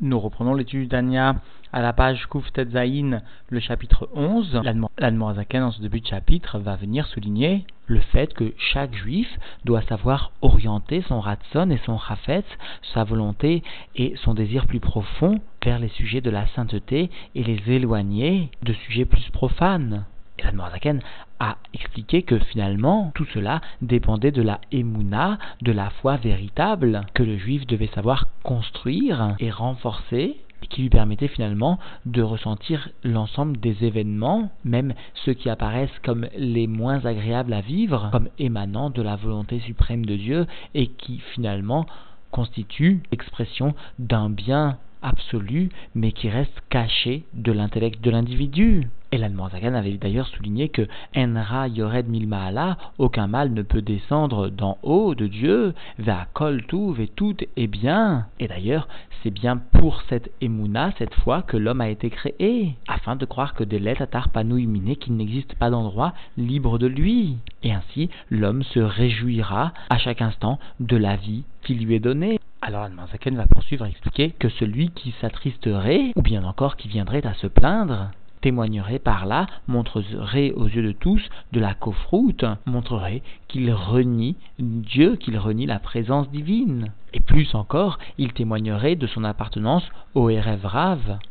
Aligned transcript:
Nous 0.00 0.20
reprenons 0.20 0.54
l'étude 0.54 0.88
d'Ania 0.88 1.34
à 1.72 1.82
la 1.82 1.92
page 1.92 2.26
Kouf 2.26 2.52
Tetzaïn, 2.52 3.20
le 3.48 3.58
chapitre 3.58 4.08
11. 4.14 4.60
L'Admorazaken, 4.96 5.62
dans 5.62 5.72
ce 5.72 5.82
début 5.82 6.00
de 6.00 6.06
chapitre, 6.06 6.60
va 6.60 6.76
venir 6.76 7.04
souligner 7.08 7.66
le 7.86 7.98
fait 7.98 8.32
que 8.32 8.54
chaque 8.56 8.94
juif 8.94 9.28
doit 9.64 9.82
savoir 9.82 10.30
orienter 10.40 11.02
son 11.02 11.18
ratson 11.18 11.68
et 11.70 11.80
son 11.84 11.98
chafetz, 11.98 12.46
sa 12.94 13.02
volonté 13.02 13.64
et 13.96 14.14
son 14.22 14.34
désir 14.34 14.68
plus 14.68 14.78
profond 14.78 15.40
vers 15.64 15.80
les 15.80 15.88
sujets 15.88 16.20
de 16.20 16.30
la 16.30 16.46
sainteté 16.54 17.10
et 17.34 17.42
les 17.42 17.60
éloigner 17.66 18.52
de 18.62 18.74
sujets 18.74 19.04
plus 19.04 19.28
profanes. 19.32 20.04
Et 20.38 20.44
l'Admorazaken 20.44 21.00
a 21.40 21.56
expliqué 21.74 22.22
que 22.22 22.38
finalement 22.38 23.12
tout 23.14 23.26
cela 23.34 23.60
dépendait 23.82 24.32
de 24.32 24.42
la 24.42 24.60
émouna, 24.72 25.38
de 25.62 25.72
la 25.72 25.90
foi 25.90 26.16
véritable 26.16 27.02
que 27.14 27.22
le 27.22 27.38
juif 27.38 27.66
devait 27.66 27.90
savoir 27.94 28.26
construire 28.42 29.36
et 29.38 29.50
renforcer 29.50 30.36
qui 30.70 30.82
lui 30.82 30.90
permettait 30.90 31.28
finalement 31.28 31.78
de 32.06 32.22
ressentir 32.22 32.90
l'ensemble 33.04 33.58
des 33.58 33.84
événements, 33.84 34.50
même 34.64 34.94
ceux 35.24 35.34
qui 35.34 35.48
apparaissent 35.48 35.98
comme 36.02 36.26
les 36.36 36.66
moins 36.66 37.04
agréables 37.04 37.52
à 37.52 37.60
vivre, 37.60 38.08
comme 38.12 38.28
émanant 38.38 38.90
de 38.90 39.02
la 39.02 39.16
volonté 39.16 39.60
suprême 39.60 40.04
de 40.04 40.16
Dieu 40.16 40.46
et 40.74 40.88
qui 40.88 41.18
finalement 41.34 41.86
constituent 42.30 43.02
l'expression 43.10 43.74
d'un 43.98 44.28
bien 44.28 44.78
absolu, 45.02 45.70
mais 45.94 46.12
qui 46.12 46.28
reste 46.28 46.60
caché 46.70 47.24
de 47.34 47.52
l'intellect 47.52 48.02
de 48.02 48.10
l'individu. 48.10 48.88
Et 49.10 49.16
l'Admorazagan 49.16 49.72
avait 49.72 49.96
d'ailleurs 49.96 50.26
souligné 50.28 50.68
que 50.68 50.86
Enra 51.16 51.66
Yored 51.66 52.08
Milmaala, 52.08 52.76
aucun 52.98 53.26
mal 53.26 53.52
ne 53.54 53.62
peut 53.62 53.80
descendre 53.80 54.50
d'en 54.50 54.76
haut 54.82 55.14
de 55.14 55.26
Dieu, 55.26 55.72
va 55.98 56.26
kol 56.34 56.62
et 56.98 57.08
tout 57.08 57.34
est 57.56 57.66
bien. 57.66 58.26
Et 58.38 58.48
d'ailleurs, 58.48 58.86
c'est 59.22 59.30
bien 59.30 59.56
pour 59.56 60.02
cette 60.10 60.30
Emouna, 60.42 60.92
cette 60.98 61.14
fois, 61.14 61.40
que 61.40 61.56
l'homme 61.56 61.80
a 61.80 61.88
été 61.88 62.10
créé, 62.10 62.74
afin 62.86 63.16
de 63.16 63.24
croire 63.24 63.54
que 63.54 63.64
des 63.64 63.78
lettres 63.78 64.04
miné 64.44 64.96
qu'il 64.96 65.16
n'existe 65.16 65.54
pas 65.54 65.70
d'endroit 65.70 66.12
libre 66.36 66.78
de 66.78 66.86
lui. 66.86 67.38
Et 67.62 67.72
ainsi, 67.72 68.10
l'homme 68.30 68.62
se 68.62 68.78
réjouira 68.78 69.72
à 69.88 69.98
chaque 69.98 70.20
instant 70.20 70.58
de 70.80 70.96
la 70.98 71.16
vie 71.16 71.44
qui 71.62 71.74
lui 71.74 71.94
est 71.94 72.00
donnée. 72.00 72.38
Alors 72.60 72.82
Admarzaken 72.82 73.36
va 73.36 73.46
poursuivre 73.46 73.84
à 73.84 73.88
expliquer 73.88 74.32
que 74.32 74.48
celui 74.48 74.90
qui 74.90 75.14
s'attristerait, 75.20 76.12
ou 76.16 76.22
bien 76.22 76.42
encore 76.42 76.76
qui 76.76 76.88
viendrait 76.88 77.24
à 77.24 77.34
se 77.34 77.46
plaindre, 77.46 78.10
témoignerait 78.40 78.98
par 78.98 79.26
là, 79.26 79.46
montrerait 79.68 80.50
aux 80.52 80.66
yeux 80.66 80.82
de 80.82 80.92
tous 80.92 81.22
de 81.52 81.60
la 81.60 81.74
coffroute, 81.74 82.44
montrerait 82.66 83.22
qu'il 83.46 83.72
renie 83.72 84.36
Dieu, 84.58 85.14
qu'il 85.14 85.38
renie 85.38 85.66
la 85.66 85.78
présence 85.78 86.28
divine. 86.30 86.92
Et 87.14 87.20
plus 87.20 87.54
encore, 87.54 87.98
il 88.18 88.32
témoignerait 88.32 88.96
de 88.96 89.06
son 89.06 89.22
appartenance 89.22 89.88
au 90.14 90.28
Erev 90.28 90.66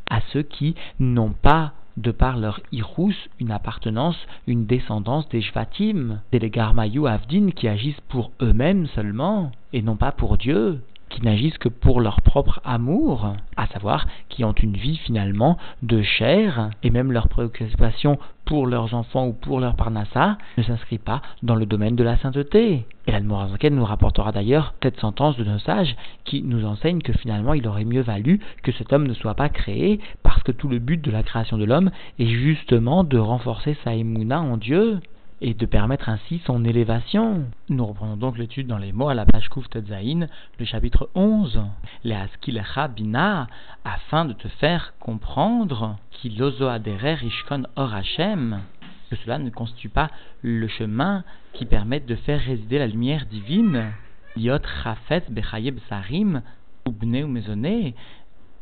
à 0.08 0.20
ceux 0.32 0.42
qui 0.42 0.76
n'ont 0.98 1.34
pas 1.34 1.72
de 1.98 2.10
par 2.10 2.38
leur 2.38 2.60
irous, 2.72 3.12
une 3.38 3.50
appartenance, 3.50 4.16
une 4.46 4.64
descendance 4.64 5.28
des 5.28 5.42
Shvatim, 5.42 6.20
des 6.32 6.38
Legarmayou 6.38 7.06
Avdin 7.06 7.50
qui 7.50 7.68
agissent 7.68 8.00
pour 8.08 8.32
eux-mêmes 8.40 8.86
seulement, 8.94 9.52
et 9.74 9.82
non 9.82 9.96
pas 9.96 10.12
pour 10.12 10.38
Dieu 10.38 10.80
qui 11.08 11.22
n'agissent 11.22 11.58
que 11.58 11.68
pour 11.68 12.00
leur 12.00 12.20
propre 12.22 12.60
amour, 12.64 13.34
à 13.56 13.66
savoir 13.68 14.06
qui 14.28 14.44
ont 14.44 14.52
une 14.52 14.76
vie 14.76 14.96
finalement 14.98 15.58
de 15.82 16.02
chair, 16.02 16.70
et 16.82 16.90
même 16.90 17.12
leur 17.12 17.28
préoccupation 17.28 18.18
pour 18.44 18.66
leurs 18.66 18.94
enfants 18.94 19.26
ou 19.26 19.32
pour 19.34 19.60
leur 19.60 19.76
parnassa 19.76 20.38
ne 20.56 20.62
s'inscrit 20.62 20.98
pas 20.98 21.20
dans 21.42 21.54
le 21.54 21.66
domaine 21.66 21.96
de 21.96 22.04
la 22.04 22.16
sainteté. 22.16 22.86
Et 23.06 23.12
l'Admorazaken 23.12 23.74
nous 23.74 23.84
rapportera 23.84 24.32
d'ailleurs 24.32 24.74
cette 24.82 24.98
sentence 25.00 25.36
de 25.36 25.44
nos 25.44 25.58
sages 25.58 25.94
qui 26.24 26.42
nous 26.42 26.64
enseigne 26.64 27.02
que 27.02 27.12
finalement 27.12 27.52
il 27.52 27.66
aurait 27.68 27.84
mieux 27.84 28.00
valu 28.00 28.40
que 28.62 28.72
cet 28.72 28.92
homme 28.92 29.06
ne 29.06 29.14
soit 29.14 29.34
pas 29.34 29.50
créé 29.50 30.00
parce 30.22 30.42
que 30.42 30.52
tout 30.52 30.68
le 30.68 30.78
but 30.78 31.02
de 31.02 31.10
la 31.10 31.22
création 31.22 31.58
de 31.58 31.64
l'homme 31.64 31.90
est 32.18 32.26
justement 32.26 33.04
de 33.04 33.18
renforcer 33.18 33.76
sa 33.84 33.94
émouna 33.94 34.40
en 34.40 34.56
Dieu 34.56 35.00
et 35.40 35.54
de 35.54 35.66
permettre 35.66 36.08
ainsi 36.08 36.40
son 36.46 36.64
élévation. 36.64 37.44
Nous 37.68 37.86
reprenons 37.86 38.16
donc 38.16 38.38
l'étude 38.38 38.66
dans 38.66 38.78
les 38.78 38.92
mots 38.92 39.08
à 39.08 39.14
la 39.14 39.26
page 39.26 39.48
Kouf 39.48 39.66
le 39.74 40.64
chapitre 40.64 41.10
11, 41.14 41.60
les 42.04 42.14
Askil 42.14 42.62
Bina, 42.94 43.46
afin 43.84 44.24
de 44.24 44.32
te 44.32 44.48
faire 44.48 44.94
comprendre 44.98 45.96
qu'il 46.10 46.42
aderer 46.42 47.18
Ishkon 47.22 47.64
Or 47.76 47.94
que 49.10 49.16
cela 49.16 49.38
ne 49.38 49.50
constitue 49.50 49.88
pas 49.88 50.10
le 50.42 50.68
chemin 50.68 51.24
qui 51.54 51.64
permet 51.64 52.00
de 52.00 52.14
faire 52.14 52.40
résider 52.40 52.78
la 52.78 52.86
lumière 52.86 53.26
divine. 53.26 53.92
Yot 54.36 54.58
Chafet 54.82 55.24
Bechayeb 55.30 55.78
Sarim, 55.88 56.42
ou 56.86 56.92
Mezoné, 57.28 57.94
le 57.94 57.94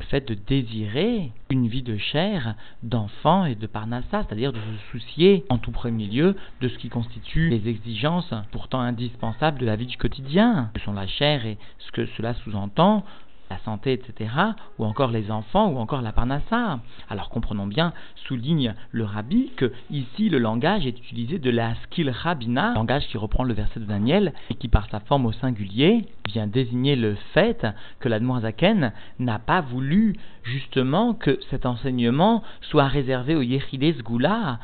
fait 0.05 0.27
de 0.27 0.33
désirer 0.33 1.31
une 1.49 1.67
vie 1.67 1.83
de 1.83 1.97
chair, 1.97 2.55
d'enfant 2.83 3.45
et 3.45 3.55
de 3.55 3.67
parnassa, 3.67 4.23
c'est-à-dire 4.23 4.53
de 4.53 4.59
se 4.59 4.91
soucier 4.91 5.45
en 5.49 5.57
tout 5.57 5.71
premier 5.71 6.07
lieu 6.07 6.35
de 6.61 6.67
ce 6.67 6.77
qui 6.77 6.89
constitue 6.89 7.49
les 7.49 7.67
exigences 7.67 8.33
pourtant 8.51 8.79
indispensables 8.79 9.59
de 9.59 9.65
la 9.65 9.75
vie 9.75 9.85
du 9.85 9.97
quotidien, 9.97 10.69
que 10.73 10.81
sont 10.81 10.93
la 10.93 11.07
chair 11.07 11.45
et 11.45 11.57
ce 11.79 11.91
que 11.91 12.05
cela 12.17 12.33
sous-entend, 12.33 13.03
la 13.49 13.57
santé, 13.59 13.93
etc., 13.93 14.29
ou 14.77 14.85
encore 14.85 15.11
les 15.11 15.31
enfants, 15.31 15.69
ou 15.69 15.77
encore 15.77 16.01
la 16.01 16.11
parnassa. 16.11 16.79
Alors 17.09 17.29
comprenons 17.29 17.67
bien, 17.67 17.93
souligne 18.27 18.75
le 18.91 19.05
rabbi, 19.05 19.51
que 19.55 19.71
ici 19.89 20.29
le 20.29 20.37
langage 20.37 20.85
est 20.85 20.97
utilisé 20.97 21.39
de 21.39 21.49
la 21.49 21.75
skill 21.83 22.09
rabina, 22.09 22.73
langage 22.73 23.07
qui 23.07 23.17
reprend 23.17 23.43
le 23.43 23.53
verset 23.53 23.79
de 23.79 23.85
Daniel, 23.85 24.33
et 24.49 24.55
qui 24.55 24.67
par 24.67 24.89
sa 24.89 24.99
forme 24.99 25.25
au 25.25 25.31
singulier 25.31 26.05
vient 26.27 26.47
désigner 26.47 26.95
le 26.95 27.15
fait 27.33 27.65
que 27.99 28.09
l'Admoazaken 28.09 28.91
n'a 29.19 29.39
pas 29.39 29.61
voulu 29.61 30.15
justement 30.43 31.13
que 31.13 31.39
cet 31.49 31.65
enseignement 31.65 32.43
soit 32.61 32.87
réservé 32.87 33.35
au 33.35 33.41
Yechides 33.41 34.01
Goula, 34.01 34.59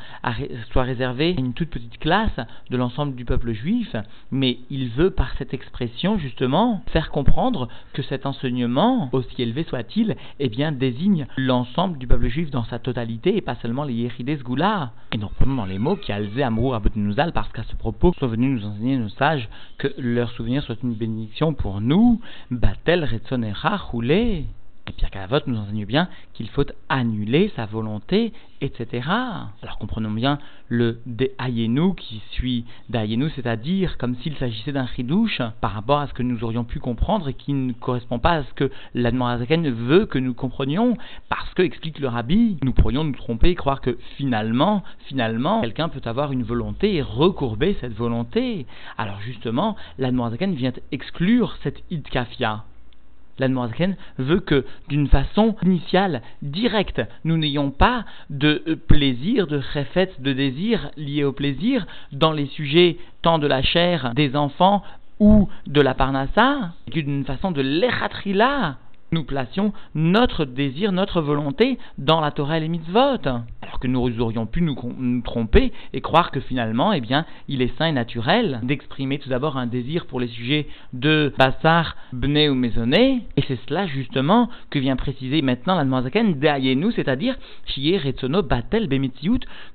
soit 0.70 0.82
réservé 0.82 1.34
à 1.36 1.40
une 1.40 1.52
toute 1.52 1.70
petite 1.70 1.98
classe 1.98 2.40
de 2.70 2.76
l'ensemble 2.76 3.14
du 3.14 3.24
peuple 3.24 3.52
juif, 3.52 3.94
mais 4.30 4.58
il 4.70 4.88
veut 4.88 5.10
par 5.10 5.34
cette 5.36 5.54
expression 5.54 6.18
justement 6.18 6.82
faire 6.88 7.10
comprendre 7.10 7.68
que 7.92 8.02
cet 8.02 8.26
enseignement, 8.26 9.10
aussi 9.12 9.42
élevé 9.42 9.64
soit-il, 9.64 10.16
eh 10.40 10.48
bien 10.48 10.72
désigne 10.72 11.26
l'ensemble 11.36 11.98
du 11.98 12.06
peuple 12.06 12.28
juif 12.28 12.50
dans 12.50 12.64
sa 12.64 12.78
totalité 12.78 13.36
et 13.36 13.40
pas 13.40 13.56
seulement 13.56 13.84
les 13.84 13.94
Yechides 13.94 14.42
Goula. 14.42 14.92
Et 15.12 15.18
reprenons 15.18 15.56
dans 15.56 15.66
les 15.66 15.78
mots 15.78 15.96
qui 15.96 16.12
alzé 16.12 16.42
Amour 16.42 16.80
Nouzal 16.96 17.32
parce 17.32 17.50
qu'à 17.52 17.62
ce 17.64 17.76
propos 17.76 18.12
sont 18.18 18.26
venus 18.26 18.60
nous 18.60 18.68
enseigner 18.68 18.96
nos 18.96 19.08
sages 19.08 19.48
que 19.78 19.88
leur 19.98 20.30
souvenir 20.32 20.62
soit 20.62 20.82
une 20.82 20.94
bénédiction 20.94 21.53
pour 21.54 21.80
nous. 21.80 22.20
Batel 22.50 23.04
Retzonera 23.04 23.76
Roulé. 23.76 24.46
Et 24.86 24.92
Pierre 24.92 25.10
Calavote 25.10 25.46
nous 25.46 25.56
enseigne 25.56 25.86
bien 25.86 26.08
qu'il 26.34 26.50
faut 26.50 26.66
annuler 26.90 27.50
sa 27.56 27.64
volonté, 27.64 28.34
etc. 28.60 29.08
Alors 29.62 29.78
comprenons 29.78 30.10
bien 30.10 30.38
le 30.68 31.00
Ayenu 31.38 31.94
qui 31.94 32.20
suit 32.32 32.66
Ayenu, 32.92 33.30
c'est-à-dire 33.30 33.96
comme 33.96 34.14
s'il 34.16 34.36
s'agissait 34.36 34.72
d'un 34.72 34.86
chidouche 34.86 35.40
par 35.62 35.72
rapport 35.72 36.00
à 36.00 36.06
ce 36.06 36.12
que 36.12 36.22
nous 36.22 36.44
aurions 36.44 36.64
pu 36.64 36.80
comprendre 36.80 37.28
et 37.28 37.34
qui 37.34 37.54
ne 37.54 37.72
correspond 37.72 38.18
pas 38.18 38.32
à 38.32 38.42
ce 38.44 38.52
que 38.52 38.70
l'Admorazaken 38.94 39.70
veut 39.70 40.04
que 40.04 40.18
nous 40.18 40.34
comprenions, 40.34 40.98
parce 41.30 41.52
que, 41.54 41.62
explique 41.62 41.98
le 41.98 42.08
rabbi, 42.08 42.58
nous 42.62 42.72
pourrions 42.72 43.04
nous 43.04 43.12
tromper 43.12 43.50
et 43.50 43.54
croire 43.54 43.80
que 43.80 43.96
finalement, 44.18 44.82
finalement, 45.06 45.62
quelqu'un 45.62 45.88
peut 45.88 46.02
avoir 46.04 46.30
une 46.32 46.42
volonté 46.42 46.96
et 46.96 47.02
recourber 47.02 47.76
cette 47.80 47.94
volonté. 47.94 48.66
Alors 48.98 49.20
justement, 49.22 49.76
l'Admorazaken 49.98 50.54
vient 50.54 50.72
exclure 50.92 51.56
cette 51.62 51.82
idkafia 51.90 52.64
l'Admorazaken 53.38 53.96
veut 54.18 54.40
que, 54.40 54.64
d'une 54.88 55.08
façon 55.08 55.56
initiale, 55.62 56.22
directe, 56.42 57.02
nous 57.24 57.36
n'ayons 57.36 57.70
pas 57.70 58.04
de 58.30 58.62
euh, 58.66 58.76
plaisir, 58.76 59.46
de 59.46 59.60
réfet, 59.72 60.10
de 60.18 60.32
désir 60.32 60.90
lié 60.96 61.24
au 61.24 61.32
plaisir 61.32 61.86
dans 62.12 62.32
les 62.32 62.46
sujets 62.46 62.98
tant 63.22 63.38
de 63.38 63.46
la 63.46 63.62
chair 63.62 64.12
des 64.14 64.36
enfants 64.36 64.82
ou 65.20 65.48
de 65.66 65.80
la 65.80 65.94
parnassa, 65.94 66.72
d'une 66.88 67.24
façon 67.24 67.52
de 67.52 67.62
l'echatrila, 67.62 68.76
nous 69.12 69.24
placions 69.24 69.72
notre 69.94 70.44
désir, 70.44 70.92
notre 70.92 71.20
volonté 71.20 71.78
dans 71.98 72.20
la 72.20 72.32
Torah 72.32 72.58
et 72.58 72.60
les 72.60 72.68
mitzvot. 72.68 73.18
Que 73.80 73.86
nous 73.88 74.20
aurions 74.20 74.46
pu 74.46 74.62
nous, 74.62 75.22
tromper 75.22 75.72
et 75.92 76.00
croire 76.00 76.30
que 76.30 76.40
finalement, 76.40 76.92
eh 76.92 77.00
bien, 77.00 77.24
il 77.48 77.62
est 77.62 77.76
sain 77.76 77.86
et 77.86 77.92
naturel 77.92 78.60
d'exprimer 78.62 79.18
tout 79.18 79.28
d'abord 79.28 79.56
un 79.56 79.66
désir 79.66 80.06
pour 80.06 80.20
les 80.20 80.28
sujets 80.28 80.66
de 80.92 81.32
Bassar, 81.38 81.96
Bné 82.12 82.48
ou 82.48 82.54
Maisonné. 82.54 83.22
Et 83.36 83.42
c'est 83.46 83.58
cela 83.68 83.86
justement 83.86 84.48
que 84.70 84.78
vient 84.78 84.96
préciser 84.96 85.42
maintenant 85.42 85.74
la 85.74 86.02
Zaken 86.02 86.38
nous, 86.74 86.90
c'est-à-dire 86.90 87.36
Retsono 87.76 88.42
Batel 88.42 88.88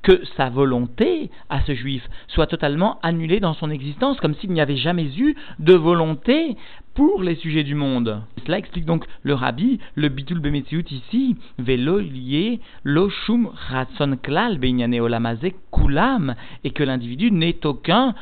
que 0.01 0.21
sa 0.37 0.49
volonté 0.49 1.29
à 1.49 1.61
ce 1.61 1.73
juif 1.73 2.07
soit 2.27 2.47
totalement 2.47 2.99
annulée 3.01 3.39
dans 3.39 3.53
son 3.53 3.69
existence, 3.69 4.19
comme 4.19 4.35
s'il 4.35 4.51
n'y 4.51 4.61
avait 4.61 4.77
jamais 4.77 5.07
eu 5.17 5.35
de 5.59 5.73
volonté 5.73 6.55
pour 6.93 7.23
les 7.23 7.35
sujets 7.35 7.63
du 7.63 7.75
monde. 7.75 8.21
Cela 8.45 8.57
explique 8.57 8.85
donc 8.85 9.05
le 9.23 9.33
rabbi, 9.33 9.79
le 9.95 10.09
bitul 10.09 10.39
bemetziut 10.39 10.85
ici, 10.91 11.37
velo 11.57 11.99
lié 11.99 12.59
lo 12.83 13.09
shum 13.09 13.49
ratson 13.89 14.18
klal 14.21 14.59
olamazé 15.01 15.56
kulam, 15.71 16.36
et 16.63 16.71
que 16.71 16.83
l'individu 16.83 17.31
n'est 17.31 17.65
aucun, 17.65 18.13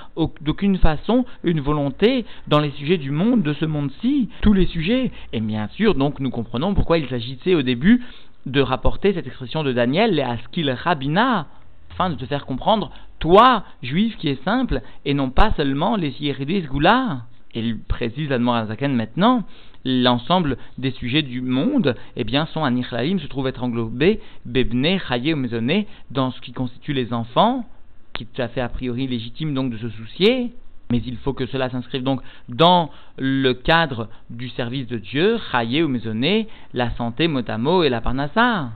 d'aucune 0.42 0.78
façon, 0.78 1.26
une 1.44 1.62
volonté 1.62 2.26
dans 2.48 2.60
les 2.60 2.72
sujets 2.72 2.98
du 2.98 3.12
monde, 3.12 3.44
de 3.44 3.54
ce 3.54 3.66
monde-ci, 3.66 4.30
tous 4.42 4.54
les 4.54 4.66
sujets. 4.68 5.12
Et 5.34 5.40
bien 5.40 5.68
sûr, 5.70 5.96
donc, 5.96 6.20
nous 6.20 6.30
comprenons 6.30 6.74
pourquoi 6.74 6.98
il 6.98 7.08
s'agissait 7.08 7.56
au 7.56 7.62
début 7.62 8.04
de 8.46 8.62
rapporter 8.62 9.14
cette 9.14 9.28
expression 9.28 9.64
de 9.64 9.74
Daniel, 9.74 10.16
les 10.16 10.22
askil 10.22 10.70
rabina, 10.72 11.48
afin 11.92 12.10
de 12.10 12.16
te 12.16 12.26
faire 12.26 12.46
comprendre, 12.46 12.92
toi, 13.20 13.64
juif 13.82 14.16
qui 14.18 14.30
est 14.30 14.44
simple, 14.44 14.82
et 15.06 15.14
non 15.14 15.30
pas 15.32 15.52
seulement 15.58 15.96
les 15.96 16.14
yéridis 16.22 16.62
goula 16.62 17.24
il 17.58 17.80
précise 17.80 18.30
Zaken 18.30 18.96
maintenant, 18.96 19.44
l'ensemble 19.86 20.58
des 20.78 20.92
sujets 20.92 21.22
du 21.22 21.42
monde, 21.42 21.96
eh 22.16 22.24
bien, 22.24 22.46
sont 22.48 22.70
Nichlaim 22.70 23.20
se 23.20 23.28
trouve 23.28 23.48
être 23.48 23.64
englobés, 23.64 24.20
Bebne, 24.46 25.00
Chaye 25.08 25.34
ou 25.34 25.38
Maisonné, 25.38 25.88
dans 26.12 26.32
ce 26.32 26.42
qui 26.42 26.52
constitue 26.52 26.94
les 26.94 27.14
enfants, 27.14 27.66
qui 28.14 28.24
est 28.24 28.28
tout 28.34 28.42
à 28.42 28.48
fait 28.48 28.62
a 28.62 28.70
priori 28.70 29.08
légitime 29.08 29.54
donc 29.54 29.72
de 29.72 29.78
se 29.78 29.90
soucier, 29.90 30.52
mais 30.92 31.02
il 31.06 31.18
faut 31.18 31.34
que 31.34 31.46
cela 31.46 31.70
s'inscrive 31.70 32.04
donc 32.04 32.22
dans 32.50 32.90
le 33.18 33.54
cadre 33.54 34.10
du 34.30 34.50
service 34.50 34.88
de 34.88 34.98
Dieu, 34.98 35.38
Chaye 35.52 35.84
ou 35.84 35.88
Maisonné, 35.88 36.48
la 36.74 36.92
santé, 36.92 37.28
Motamo 37.28 37.84
et 37.84 37.90
la 37.90 38.02
Parnassa. 38.02 38.70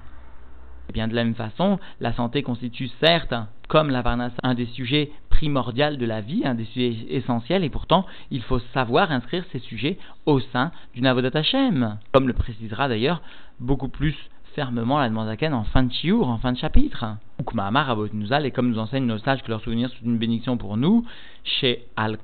Eh 0.89 0.93
bien, 0.93 1.07
de 1.07 1.15
la 1.15 1.23
même 1.23 1.35
façon, 1.35 1.79
la 2.01 2.11
santé 2.13 2.43
constitue 2.43 2.89
certes, 2.99 3.33
comme 3.71 3.89
la 3.89 4.03
un 4.43 4.53
des 4.53 4.65
sujets 4.65 5.11
primordiaux 5.29 5.95
de 5.95 6.05
la 6.05 6.19
vie, 6.19 6.41
un 6.43 6.55
des 6.55 6.65
sujets 6.65 7.05
essentiels, 7.07 7.63
et 7.63 7.69
pourtant, 7.69 8.05
il 8.29 8.41
faut 8.41 8.59
savoir 8.73 9.13
inscrire 9.13 9.45
ces 9.53 9.59
sujets 9.59 9.97
au 10.25 10.41
sein 10.41 10.73
du 10.93 10.99
Navodat 10.99 11.39
Hashem, 11.39 11.97
comme 12.11 12.27
le 12.27 12.33
précisera 12.33 12.89
d'ailleurs 12.89 13.21
beaucoup 13.61 13.87
plus 13.87 14.13
fermement 14.55 14.99
la 14.99 15.07
Demandaken 15.07 15.53
en 15.53 15.63
fin 15.63 15.83
de 15.83 15.93
chiour, 15.93 16.27
en 16.27 16.37
fin 16.37 16.51
de 16.51 16.57
chapitre. 16.57 17.05
Et 17.39 18.51
comme 18.51 18.71
nous 18.71 18.79
enseignent 18.79 19.05
nos 19.05 19.17
sages 19.19 19.41
que 19.41 19.49
leurs 19.49 19.61
souvenirs 19.61 19.89
sont 19.89 20.03
une 20.05 20.17
bénédiction 20.17 20.57
pour 20.57 20.75
nous, 20.75 21.05
chez 21.45 21.85
al 21.95 22.17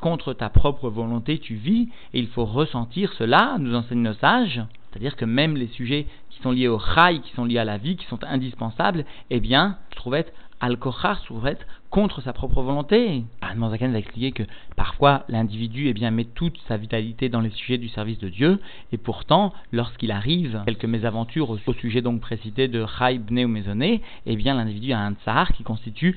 contre 0.00 0.32
ta 0.32 0.48
propre 0.48 0.88
volonté 0.88 1.38
tu 1.38 1.56
vis, 1.56 1.90
et 2.14 2.18
il 2.18 2.28
faut 2.28 2.46
ressentir 2.46 3.12
cela, 3.18 3.56
nous 3.58 3.74
enseignent 3.74 4.00
nos 4.00 4.14
sages. 4.14 4.62
C'est-à-dire 4.94 5.16
que 5.16 5.24
même 5.24 5.56
les 5.56 5.66
sujets 5.66 6.06
qui 6.30 6.40
sont 6.40 6.52
liés 6.52 6.68
au 6.68 6.78
chai, 6.78 7.18
qui 7.18 7.32
sont 7.32 7.44
liés 7.44 7.58
à 7.58 7.64
la 7.64 7.78
vie, 7.78 7.96
qui 7.96 8.06
sont 8.06 8.22
indispensables, 8.22 9.04
eh 9.30 9.40
bien, 9.40 9.76
se 9.90 9.96
trouve 9.96 10.14
être 10.14 11.66
contre 11.90 12.20
sa 12.22 12.32
propre 12.32 12.62
volonté. 12.62 13.24
Anne 13.40 13.68
Zaken 13.70 13.92
va 13.92 13.98
expliquer 13.98 14.30
que 14.30 14.44
parfois 14.76 15.24
l'individu 15.28 15.88
eh 15.88 15.92
bien, 15.92 16.12
met 16.12 16.24
toute 16.24 16.58
sa 16.68 16.76
vitalité 16.76 17.28
dans 17.28 17.40
les 17.40 17.50
sujets 17.50 17.76
du 17.76 17.88
service 17.88 18.18
de 18.18 18.28
Dieu, 18.28 18.60
et 18.92 18.96
pourtant, 18.96 19.52
lorsqu'il 19.72 20.12
arrive 20.12 20.62
quelques 20.64 20.84
mésaventures 20.84 21.50
au, 21.50 21.58
sujet 21.74 22.00
donc 22.00 22.20
précité 22.20 22.68
de 22.68 22.86
chai, 22.86 23.18
bne 23.18 23.44
ou 23.44 23.48
maisonné, 23.48 24.00
eh 24.26 24.36
bien 24.36 24.54
l'individu 24.54 24.92
a 24.92 25.00
un 25.00 25.14
tsar 25.14 25.52
qui 25.52 25.64
constitue 25.64 26.16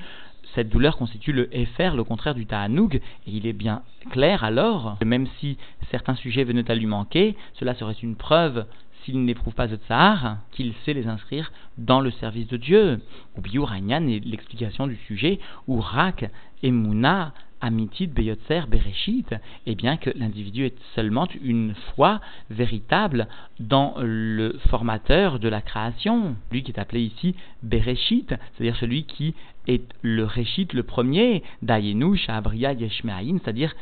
cette 0.54 0.68
douleur 0.68 0.96
constitue 0.96 1.32
le 1.32 1.54
Efer, 1.56 1.90
le 1.94 2.04
contraire 2.04 2.34
du 2.34 2.46
Ta'anoug, 2.46 2.96
et 2.96 3.02
il 3.26 3.46
est 3.46 3.52
bien 3.52 3.82
clair 4.10 4.44
alors 4.44 4.96
que 5.00 5.04
même 5.04 5.26
si 5.38 5.58
certains 5.90 6.14
sujets 6.14 6.44
venaient 6.44 6.70
à 6.70 6.74
lui 6.74 6.86
manquer, 6.86 7.36
cela 7.54 7.74
serait 7.74 7.96
une 8.02 8.16
preuve 8.16 8.66
s'il 9.04 9.24
n'éprouve 9.24 9.54
pas 9.54 9.68
de 9.68 9.76
tsar, 9.76 10.38
qu'il 10.50 10.74
sait 10.84 10.92
les 10.92 11.06
inscrire 11.06 11.52
dans 11.78 12.00
le 12.00 12.10
service 12.10 12.48
de 12.48 12.56
Dieu. 12.56 13.00
Ou 13.36 13.40
Biur 13.40 13.72
est 13.72 13.80
l'explication 14.24 14.86
du 14.86 14.96
sujet, 15.06 15.38
ou 15.66 15.80
Rak 15.80 16.30
et 16.62 16.70
Mouna 16.70 17.32
Amitit 17.60 18.06
Beyotzer 18.06 18.62
Bereshit, 18.68 19.34
et 19.66 19.74
bien 19.74 19.96
que 19.96 20.10
l'individu 20.16 20.64
est 20.64 20.76
seulement 20.94 21.26
une 21.42 21.74
foi 21.94 22.20
véritable 22.50 23.28
dans 23.60 23.94
le 23.98 24.58
formateur 24.68 25.38
de 25.38 25.48
la 25.48 25.60
création, 25.60 26.36
lui 26.50 26.62
qui 26.62 26.72
est 26.72 26.80
appelé 26.80 27.02
ici 27.02 27.34
Bereshit, 27.62 28.28
c'est-à-dire 28.28 28.76
celui 28.76 29.04
qui 29.04 29.34
est 29.66 29.84
le 30.02 30.24
Réchit, 30.24 30.68
le 30.72 30.82
premier, 30.82 31.42
Dayenu, 31.62 32.16
Shabria, 32.16 32.72
Yeshmeaïn, 32.72 33.38
c'est-à-dire 33.42 33.74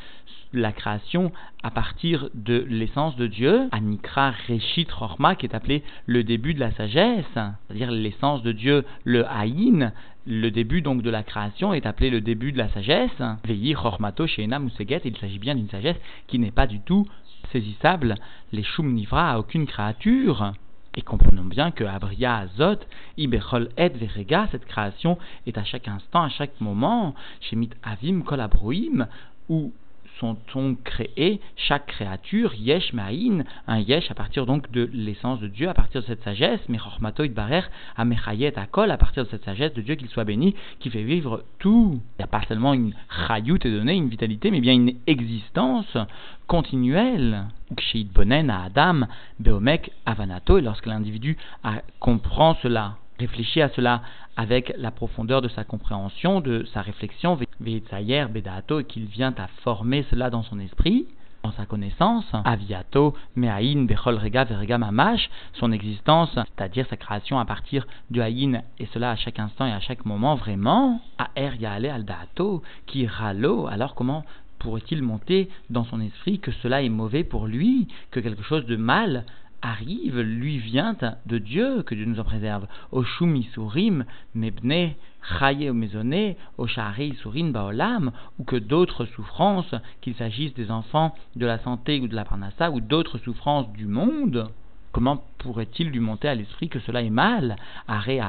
la 0.61 0.73
création 0.73 1.33
à 1.63 1.71
partir 1.71 2.29
de 2.35 2.65
l'essence 2.69 3.17
de 3.17 3.27
Dieu, 3.27 3.69
Anikra 3.73 4.33
Reshit 4.49 4.91
Rorma, 4.91 5.37
qui 5.37 5.47
est 5.47 5.55
appelé 5.55 5.83
le 6.07 6.25
début 6.25 6.55
de 6.55 6.61
la 6.61 6.73
sagesse, 6.73 7.25
c'est-à-dire 7.35 7.91
l'essence 7.91 8.43
de 8.43 8.53
Dieu, 8.53 8.85
le 9.05 9.27
Haïn, 9.27 9.93
le 10.27 10.51
début 10.51 10.83
donc 10.83 11.03
de 11.03 11.11
la 11.11 11.23
création 11.23 11.73
est 11.73 11.87
appelé 11.87 12.11
le 12.11 12.21
début 12.21 12.53
de 12.53 12.59
la 12.59 12.69
sagesse. 12.71 13.23
Veilli 13.45 13.75
Rormato 13.75 14.27
Sheena 14.27 14.59
Museget, 14.59 15.03
il 15.05 15.17
s'agit 15.19 15.39
bien 15.39 15.55
d'une 15.55 15.69
sagesse 15.69 15.97
qui 16.27 16.39
n'est 16.39 16.51
pas 16.51 16.67
du 16.67 16.81
tout 16.81 17.07
saisissable, 17.53 18.17
les 18.53 18.65
Shum 18.65 18.93
Nivra 18.93 19.33
à 19.33 19.39
aucune 19.39 19.67
créature. 19.67 20.53
Et 20.97 21.03
comprenons 21.03 21.45
bien 21.45 21.71
que 21.71 21.85
Abria 21.85 22.39
Azot, 22.39 22.81
Iberol 23.19 23.69
Et 23.77 23.91
Verega, 23.91 24.49
cette 24.51 24.65
création 24.65 25.19
est 25.47 25.59
à 25.59 25.65
chaque 25.65 25.89
instant, 25.89 26.23
à 26.23 26.31
chaque 26.31 26.59
moment, 26.61 27.15
Shemit 27.43 27.71
Avim 27.83 28.23
Kol 28.23 28.41
Abroim, 28.41 29.07
sont-on 30.21 30.75
créés, 30.77 31.41
chaque 31.57 31.87
créature, 31.87 32.55
yesh 32.55 32.93
ma'in, 32.93 33.45
un 33.67 33.79
yesh 33.79 34.11
à 34.11 34.15
partir 34.15 34.47
donc 34.47 34.71
de 34.71 34.89
l'essence 34.93 35.41
de 35.41 35.49
Dieu, 35.49 35.69
à 35.69 35.75
partir 35.75 36.01
de 36.01 36.07
cette 36.07 36.23
sagesse, 36.23 36.61
mais 36.69 36.79
chormatoid 36.79 37.33
barer, 37.33 37.63
amechayet 37.97 38.59
akol, 38.59 38.91
à 38.91 38.97
partir 38.97 39.25
de 39.25 39.29
cette 39.31 39.45
sagesse 39.45 39.75
de 39.75 39.83
Dieu 39.83 39.95
qu'il 39.95 40.09
soit 40.09 40.25
béni, 40.25 40.55
qui 40.81 40.91
fait 40.91 41.03
vivre 41.03 41.45
tout. 41.59 42.01
Il 42.01 42.21
n'y 42.21 42.25
a 42.25 42.29
pas 42.29 42.43
seulement 42.49 42.75
une 42.75 42.95
chayout 43.27 43.59
et 43.65 43.71
donné, 43.71 43.95
une 43.95 44.09
vitalité, 44.09 44.51
mais 44.51 44.61
bien 44.61 44.75
une 44.75 44.95
existence 45.07 45.97
continuelle. 46.47 47.45
Ksheid 47.77 48.13
bonen 48.13 48.51
à 48.51 48.65
Adam, 48.65 49.07
beomek 49.41 49.91
avanato, 50.07 50.59
et 50.59 50.63
lorsque 50.63 50.87
l'individu 50.87 51.37
comprend 51.99 52.55
cela, 52.63 52.97
réfléchit 53.19 53.63
à 53.63 53.69
cela 53.71 54.03
avec 54.37 54.73
la 54.77 54.91
profondeur 54.91 55.43
de 55.43 55.49
sa 55.49 55.65
compréhension, 55.65 56.41
de 56.41 56.65
sa 56.73 56.83
réflexion, 56.83 57.39
Bedato, 57.61 58.81
et 58.81 58.85
qu'il 58.85 59.07
vient 59.07 59.35
à 59.39 59.49
former 59.63 60.05
cela 60.11 60.31
dans 60.31 60.43
son 60.43 60.59
esprit, 60.59 61.07
dans 61.43 61.53
sa 61.53 61.65
connaissance, 61.65 62.25
Aviato, 62.45 63.15
Bechol 63.37 64.17
Rega, 64.17 64.47
son 65.55 65.73
existence, 65.73 66.31
c'est-à-dire 66.35 66.87
sa 66.91 66.97
création 66.97 67.39
à 67.39 67.45
partir 67.45 67.87
du 68.11 68.21
Haïn, 68.21 68.63
et 68.79 68.87
cela 68.87 69.13
à 69.13 69.17
chaque 69.17 69.39
instant 69.39 69.67
et 69.67 69.73
à 69.73 69.81
chaque 69.81 70.05
moment, 70.05 70.35
vraiment, 70.35 71.01
Er 71.37 71.53
qui 72.87 73.07
ralo, 73.07 73.69
alors 73.69 73.95
comment 73.95 74.25
pourrait-il 74.59 75.03
monter 75.03 75.49
dans 75.71 75.85
son 75.85 76.01
esprit 76.01 76.41
que 76.41 76.51
cela 76.51 76.83
est 76.83 76.89
mauvais 76.89 77.25
pour 77.25 77.47
lui, 77.47 77.89
que 78.11 78.21
quelque 78.21 78.43
chose 78.43 78.67
de 78.67 78.77
mal 78.77 79.25
arrive, 79.63 80.21
lui 80.21 80.59
vient 80.59 80.97
de 81.27 81.39
Dieu, 81.39 81.83
que 81.83 81.95
Dieu 81.95 82.05
nous 82.05 82.21
en 82.21 82.25
préserve. 82.25 82.67
Au 82.93 83.03
Shumisurim, 83.03 84.05
Mebne, 84.35 84.95
Chaye 85.39 85.71
Mezoné, 85.71 86.37
au 86.59 86.67
Shari 86.67 87.15
Surin 87.21 87.51
Baolam, 87.51 88.13
ou 88.39 88.45
que 88.45 88.57
d'autres 88.57 89.07
souffrances, 89.07 89.75
qu'il 90.01 90.15
s'agisse 90.15 90.55
des 90.55 90.71
enfants, 90.71 91.15
de 91.35 91.47
la 91.47 91.59
santé 91.59 92.01
ou 92.01 92.09
de 92.09 92.15
la 92.15 92.25
parnassa, 92.25 92.71
ou 92.71 92.81
d'autres 92.81 93.19
souffrances 93.19 93.71
du 93.73 93.87
monde, 93.87 94.51
comment 94.93 95.23
pourrait-il 95.39 95.91
lui 95.91 96.01
monter 96.01 96.29
à 96.29 96.35
l'esprit 96.35 96.69
que 96.69 96.81
cela 96.81 97.03
est 97.03 97.11
mal? 97.11 97.57
Aré 97.87 98.21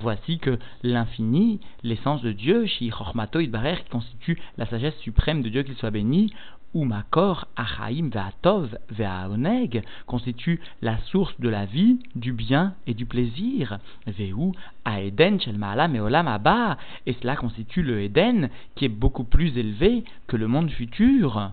voici 0.00 0.38
que 0.38 0.58
l'infini, 0.82 1.60
l'essence 1.84 2.22
de 2.22 2.32
Dieu, 2.32 2.66
Shi 2.66 2.90
Idbarer, 3.34 3.76
qui 3.84 3.90
constitue 3.90 4.38
la 4.58 4.66
sagesse 4.66 4.98
suprême 4.98 5.42
de 5.42 5.48
Dieu 5.48 5.62
qu'il 5.62 5.76
soit 5.76 5.90
béni, 5.90 6.32
ou 6.74 6.84
Makor 6.84 7.46
Achaim 7.56 8.08
Ve'atov 8.12 8.76
Ve'aoneg 8.90 9.82
constitue 10.06 10.60
la 10.80 10.98
source 10.98 11.34
de 11.40 11.48
la 11.48 11.66
vie, 11.66 11.98
du 12.14 12.32
bien 12.32 12.74
et 12.86 12.94
du 12.94 13.06
plaisir. 13.06 13.78
Ve'u 14.06 14.52
Aeden 14.86 15.40
Shel 15.40 15.58
Ma'alam 15.58 15.94
Olam 15.96 16.28
Abba 16.28 16.78
et 17.06 17.12
cela 17.14 17.36
constitue 17.36 17.82
le 17.82 18.02
Eden 18.02 18.48
qui 18.74 18.84
est 18.86 18.88
beaucoup 18.88 19.24
plus 19.24 19.56
élevé 19.56 20.04
que 20.26 20.36
le 20.36 20.48
monde 20.48 20.70
futur. 20.70 21.50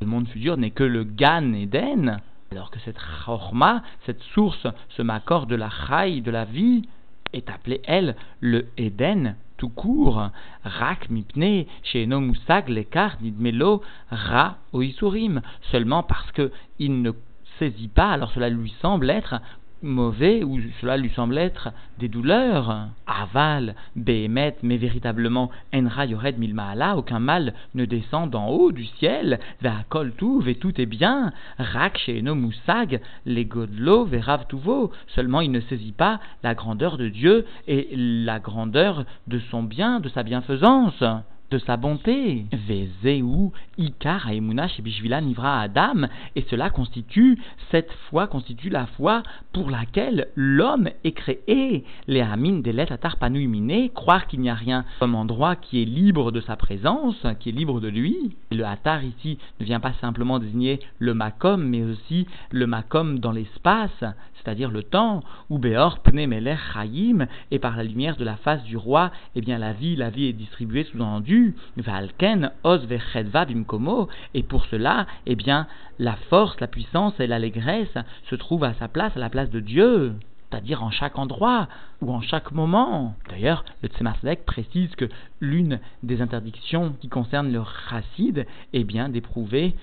Le 0.00 0.06
monde 0.06 0.28
futur 0.28 0.56
n'est 0.56 0.70
que 0.70 0.84
le 0.84 1.04
Gan 1.04 1.52
Eden, 1.54 2.20
alors 2.52 2.70
que 2.70 2.78
cette 2.80 2.98
Chorma, 3.24 3.82
cette 4.06 4.22
source, 4.34 4.66
ce 4.90 5.02
Makor 5.02 5.46
de 5.46 5.56
la 5.56 5.70
Chai, 5.70 6.20
de 6.20 6.30
la 6.30 6.44
vie, 6.44 6.88
est 7.32 7.50
appelée, 7.50 7.82
elle, 7.84 8.16
le 8.40 8.68
Eden 8.76 9.34
tout 9.58 9.68
court, 9.68 10.30
rak 10.64 11.10
mipne, 11.10 11.66
chez 11.82 12.06
Musag, 12.06 12.68
l'écart 12.68 13.18
melo 13.20 13.82
ra 14.10 14.56
oisurim, 14.72 15.42
seulement 15.70 16.02
parce 16.02 16.30
que 16.32 16.50
il 16.78 17.02
ne 17.02 17.12
saisit 17.58 17.88
pas, 17.88 18.12
alors 18.12 18.30
cela 18.32 18.48
lui 18.48 18.72
semble 18.80 19.10
être 19.10 19.40
mauvais 19.82 20.42
ou 20.44 20.58
cela 20.80 20.96
lui 20.96 21.10
semble 21.10 21.38
être 21.38 21.70
des 21.98 22.08
douleurs. 22.08 22.88
Aval, 23.06 23.74
Behemet, 23.96 24.56
mais 24.62 24.76
véritablement 24.76 25.50
Enra 25.74 26.06
Yored 26.06 26.38
Milmaala, 26.38 26.96
aucun 26.96 27.18
mal 27.18 27.54
ne 27.74 27.84
descend 27.84 28.30
d'en 28.30 28.48
haut 28.48 28.72
du 28.72 28.84
ciel, 28.84 29.40
Ve'akol 29.62 30.12
Tuv 30.16 30.48
et 30.48 30.56
tout 30.56 30.80
est 30.80 30.86
bien, 30.86 31.32
Rak 31.58 31.98
Sheeno 31.98 32.34
Musag, 32.34 33.00
les 33.26 33.44
Godlo, 33.44 34.04
Verav 34.04 34.46
Tuvo, 34.48 34.92
seulement 35.08 35.40
il 35.40 35.50
ne 35.50 35.60
saisit 35.60 35.92
pas 35.92 36.20
la 36.42 36.54
grandeur 36.54 36.98
de 36.98 37.08
Dieu 37.08 37.46
et 37.66 37.88
la 37.94 38.40
grandeur 38.40 39.04
de 39.26 39.38
son 39.50 39.62
bien, 39.62 40.00
de 40.00 40.08
sa 40.08 40.22
bienfaisance. 40.22 41.02
De 41.50 41.58
sa 41.58 41.76
bonté. 41.76 42.44
Ikar 43.78 44.30
nivra 44.30 45.60
Adam, 45.60 46.08
et 46.34 46.44
cela 46.50 46.70
constitue, 46.70 47.38
cette 47.70 47.92
foi 48.10 48.26
constitue 48.26 48.70
la 48.70 48.86
foi 48.86 49.22
pour 49.52 49.70
laquelle 49.70 50.28
l'homme 50.34 50.88
est 51.04 51.12
créé. 51.12 51.84
Les 52.06 52.24
des 52.62 52.72
lettres 52.72 52.92
atarpanuimine, 52.92 53.90
croire 53.90 54.26
qu'il 54.26 54.40
n'y 54.40 54.50
a 54.50 54.54
rien 54.54 54.84
comme 55.00 55.14
endroit 55.14 55.56
qui 55.56 55.82
est 55.82 55.86
libre 55.86 56.32
de 56.32 56.40
sa 56.40 56.56
présence, 56.56 57.26
qui 57.40 57.50
est 57.50 57.52
libre 57.52 57.80
de 57.80 57.88
lui. 57.88 58.36
le 58.50 58.64
hatar 58.64 59.04
ici 59.04 59.38
ne 59.60 59.64
vient 59.64 59.80
pas 59.80 59.94
simplement 60.00 60.38
désigner 60.38 60.80
le 60.98 61.14
makom, 61.14 61.62
mais 61.62 61.82
aussi 61.82 62.26
le 62.50 62.66
makom 62.66 63.18
dans 63.18 63.32
l'espace, 63.32 64.04
c'est-à-dire 64.34 64.70
le 64.70 64.82
temps, 64.82 65.22
où 65.50 65.58
Beor 65.58 66.00
Pnemeler 66.00 66.56
Chaim, 66.72 67.26
et 67.50 67.58
par 67.58 67.76
la 67.76 67.84
lumière 67.84 68.16
de 68.16 68.24
la 68.24 68.36
face 68.36 68.62
du 68.64 68.76
roi, 68.76 69.10
eh 69.34 69.40
bien 69.40 69.58
la 69.58 69.72
vie, 69.72 69.96
la 69.96 70.10
vie 70.10 70.26
est 70.26 70.32
distribuée 70.32 70.84
Valken, 71.76 72.50
Os 72.64 72.84
Vechedva 72.84 73.44
Bimkomo, 73.44 74.08
et 74.34 74.42
pour 74.42 74.66
cela, 74.66 75.06
eh 75.26 75.36
bien, 75.36 75.66
la 75.98 76.16
force, 76.30 76.58
la 76.60 76.66
puissance 76.66 77.18
et 77.20 77.26
l'allégresse 77.26 77.96
se 78.28 78.34
trouvent 78.34 78.64
à 78.64 78.74
sa 78.74 78.88
place, 78.88 79.16
à 79.16 79.20
la 79.20 79.30
place 79.30 79.50
de 79.50 79.60
Dieu 79.60 80.14
c'est-à-dire 80.50 80.82
en 80.82 80.90
chaque 80.90 81.18
endroit 81.18 81.68
ou 82.00 82.12
en 82.12 82.20
chaque 82.20 82.52
moment. 82.52 83.14
D'ailleurs, 83.28 83.64
le 83.82 83.88
Tzemar 83.88 84.16
précise 84.46 84.94
que 84.96 85.08
l'une 85.40 85.78
des 86.02 86.22
interdictions 86.22 86.94
qui 87.00 87.08
concerne 87.08 87.52
le 87.52 87.60
racide 87.60 88.46
est 88.72 88.84
bien 88.84 89.08
d'éprouver 89.08 89.74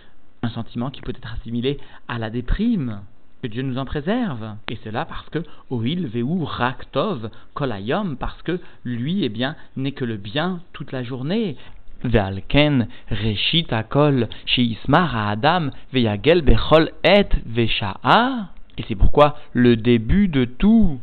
un 0.41 0.49
sentiment 0.49 0.89
qui 0.89 1.01
peut 1.01 1.13
être 1.15 1.33
assimilé 1.33 1.79
à 2.07 2.17
la 2.17 2.29
déprime. 2.29 3.01
Que 3.41 3.47
Dieu 3.47 3.61
nous 3.61 3.77
en 3.77 3.85
préserve. 3.85 4.55
Et 4.69 4.77
cela 4.83 5.05
parce 5.05 5.29
que 5.29 5.39
Oil 5.69 6.07
Veu 6.07 6.23
Raktov 6.43 7.29
Kolayom, 7.53 8.15
parce 8.17 8.41
que 8.41 8.59
lui, 8.83 9.23
eh 9.23 9.29
bien, 9.29 9.55
n'est 9.75 9.91
que 9.91 10.05
le 10.05 10.17
bien 10.17 10.61
toute 10.73 10.91
la 10.91 11.03
journée. 11.03 11.57
Ve'alken 12.03 12.87
Reshit 13.09 13.71
Akol 13.71 14.27
Sheismar 14.45 15.15
Adam 15.29 15.69
Ve'yagel 15.93 16.41
Bechol 16.41 16.91
Et 17.03 17.27
Ve'sha'a. 17.45 18.49
Et 18.77 18.83
c'est 18.87 18.95
pourquoi 18.95 19.37
le 19.53 19.75
début 19.75 20.27
de 20.27 20.45
tout 20.45 20.99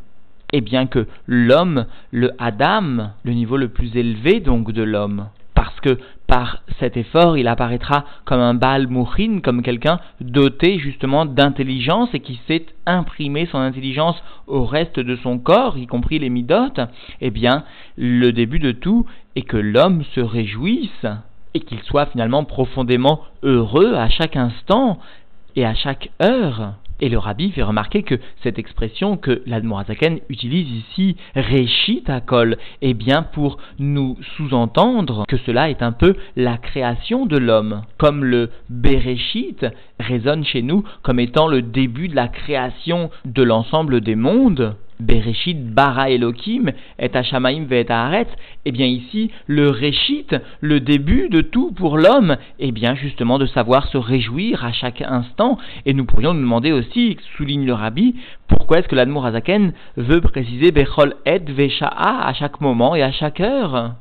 est 0.52 0.60
bien 0.60 0.86
que 0.86 1.06
l'homme, 1.26 1.86
le 2.10 2.32
Adam, 2.38 3.12
le 3.24 3.32
niveau 3.32 3.56
le 3.56 3.68
plus 3.68 3.96
élevé 3.96 4.40
donc 4.40 4.72
de 4.72 4.82
l'homme, 4.82 5.28
parce 5.54 5.80
que 5.80 5.98
par 6.32 6.62
cet 6.80 6.96
effort, 6.96 7.36
il 7.36 7.46
apparaîtra 7.46 8.06
comme 8.24 8.40
un 8.40 8.54
Baal 8.54 8.88
Mouchin, 8.88 9.40
comme 9.44 9.60
quelqu'un 9.60 10.00
doté 10.22 10.78
justement 10.78 11.26
d'intelligence 11.26 12.08
et 12.14 12.20
qui 12.20 12.40
sait 12.48 12.64
imprimer 12.86 13.44
son 13.44 13.58
intelligence 13.58 14.16
au 14.46 14.64
reste 14.64 14.98
de 14.98 15.14
son 15.16 15.38
corps, 15.38 15.76
y 15.76 15.86
compris 15.86 16.18
les 16.18 16.30
midotes, 16.30 16.80
eh 17.20 17.30
bien, 17.30 17.64
le 17.98 18.32
début 18.32 18.60
de 18.60 18.72
tout 18.72 19.04
est 19.36 19.42
que 19.42 19.58
l'homme 19.58 20.04
se 20.14 20.20
réjouisse 20.20 21.06
et 21.52 21.60
qu'il 21.60 21.82
soit 21.82 22.06
finalement 22.06 22.44
profondément 22.44 23.20
heureux 23.42 23.92
à 23.94 24.08
chaque 24.08 24.36
instant 24.36 25.00
et 25.54 25.66
à 25.66 25.74
chaque 25.74 26.08
heure. 26.22 26.76
Et 27.02 27.08
le 27.08 27.18
rabbi 27.18 27.50
fait 27.50 27.64
remarquer 27.64 28.04
que 28.04 28.14
cette 28.44 28.60
expression 28.60 29.16
que 29.16 29.42
l'Admorazaken 29.44 30.20
utilise 30.28 30.68
ici, 30.70 31.16
Réchit 31.34 32.04
Akol, 32.06 32.56
est 32.80 32.94
bien 32.94 33.24
pour 33.24 33.58
nous 33.80 34.16
sous-entendre 34.36 35.24
que 35.26 35.36
cela 35.38 35.68
est 35.68 35.82
un 35.82 35.90
peu 35.90 36.14
la 36.36 36.58
création 36.58 37.26
de 37.26 37.36
l'homme. 37.36 37.82
Comme 37.98 38.24
le 38.24 38.50
Bereshit 38.70 39.66
résonne 39.98 40.44
chez 40.44 40.62
nous 40.62 40.84
comme 41.02 41.18
étant 41.18 41.48
le 41.48 41.60
début 41.60 42.06
de 42.06 42.14
la 42.14 42.28
création 42.28 43.10
de 43.24 43.42
l'ensemble 43.42 44.00
des 44.00 44.14
mondes, 44.14 44.76
Bereshit 45.00 45.74
bara 45.74 46.10
Elohim 46.10 46.70
et 46.98 47.14
Hashamaim 47.14 47.64
ve 47.64 47.74
et 47.74 48.26
eh 48.64 48.72
bien 48.72 48.86
ici, 48.86 49.30
le 49.46 49.68
Réchit, 49.68 50.26
le 50.60 50.80
début 50.80 51.28
de 51.28 51.40
tout 51.40 51.72
pour 51.72 51.98
l'homme, 51.98 52.36
eh 52.58 52.72
bien 52.72 52.94
justement 52.94 53.38
de 53.38 53.46
savoir 53.46 53.88
se 53.88 53.98
réjouir 53.98 54.64
à 54.64 54.72
chaque 54.72 55.02
instant. 55.02 55.58
Et 55.86 55.94
nous 55.94 56.04
pourrions 56.04 56.34
nous 56.34 56.40
demander 56.40 56.72
aussi, 56.72 57.16
souligne 57.36 57.66
le 57.66 57.74
Rabbi, 57.74 58.14
pourquoi 58.48 58.78
est-ce 58.78 58.88
que 58.88 58.96
l'Admour 58.96 59.26
Azaken 59.26 59.72
veut 59.96 60.20
préciser 60.20 60.70
Bechol 60.70 61.14
et 61.26 61.38
Vesha'a 61.38 62.26
à 62.26 62.34
chaque 62.34 62.60
moment 62.60 62.94
et 62.94 63.02
à 63.02 63.12
chaque 63.12 63.40
heure? 63.40 63.94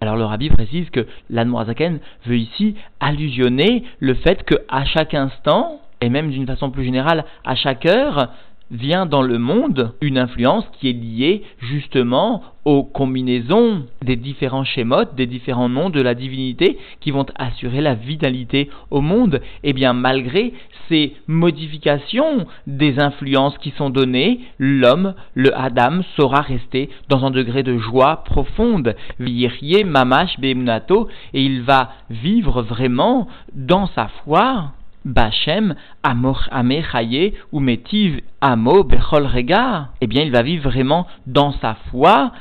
Alors 0.00 0.16
le 0.16 0.24
rabbi 0.24 0.50
précise 0.50 0.90
que 0.90 1.06
l'Admorazaken 1.30 1.98
veut 2.26 2.36
ici 2.36 2.74
allusionner 3.00 3.84
le 4.00 4.12
fait 4.12 4.44
qu'à 4.44 4.84
chaque 4.84 5.14
instant, 5.14 5.80
et 6.02 6.10
même 6.10 6.30
d'une 6.30 6.46
façon 6.46 6.70
plus 6.70 6.84
générale 6.84 7.24
à 7.44 7.54
chaque 7.54 7.86
heure, 7.86 8.28
vient 8.70 9.06
dans 9.06 9.22
le 9.22 9.38
monde 9.38 9.94
une 10.00 10.18
influence 10.18 10.64
qui 10.78 10.88
est 10.88 10.92
liée 10.92 11.42
justement 11.58 12.42
aux 12.64 12.82
combinaisons 12.82 13.84
des 14.02 14.16
différents 14.16 14.64
schémotes, 14.64 15.14
des 15.14 15.26
différents 15.26 15.68
noms 15.68 15.90
de 15.90 16.00
la 16.00 16.14
divinité 16.14 16.78
qui 17.00 17.10
vont 17.10 17.26
assurer 17.36 17.80
la 17.80 17.94
vitalité 17.94 18.70
au 18.90 19.00
monde. 19.00 19.40
Et 19.62 19.70
eh 19.70 19.72
bien 19.74 19.92
malgré 19.92 20.54
ces 20.88 21.14
modifications 21.26 22.46
des 22.66 22.98
influences 22.98 23.58
qui 23.58 23.70
sont 23.72 23.90
données, 23.90 24.40
l'homme, 24.58 25.14
le 25.34 25.56
Adam, 25.58 26.00
saura 26.16 26.40
rester 26.40 26.88
dans 27.08 27.24
un 27.24 27.30
degré 27.30 27.62
de 27.62 27.78
joie 27.78 28.24
profonde. 28.24 28.96
mamash 29.18 30.36
et 30.42 31.42
il 31.42 31.62
va 31.62 31.90
vivre 32.10 32.62
vraiment 32.62 33.28
dans 33.54 33.86
sa 33.88 34.08
foi 34.24 34.72
Bachem, 35.04 35.74
Amor 36.02 36.48
Amechaye 36.50 37.34
ou 37.52 37.60
Metiv 37.60 38.20
Amo 38.40 38.84
Bechol 38.84 39.26
Rega, 39.26 39.88
eh 40.00 40.06
bien 40.06 40.22
il 40.22 40.30
va 40.30 40.42
vivre 40.42 40.70
vraiment 40.70 41.06
dans 41.26 41.52
sa 41.60 41.76
foi 41.90 42.32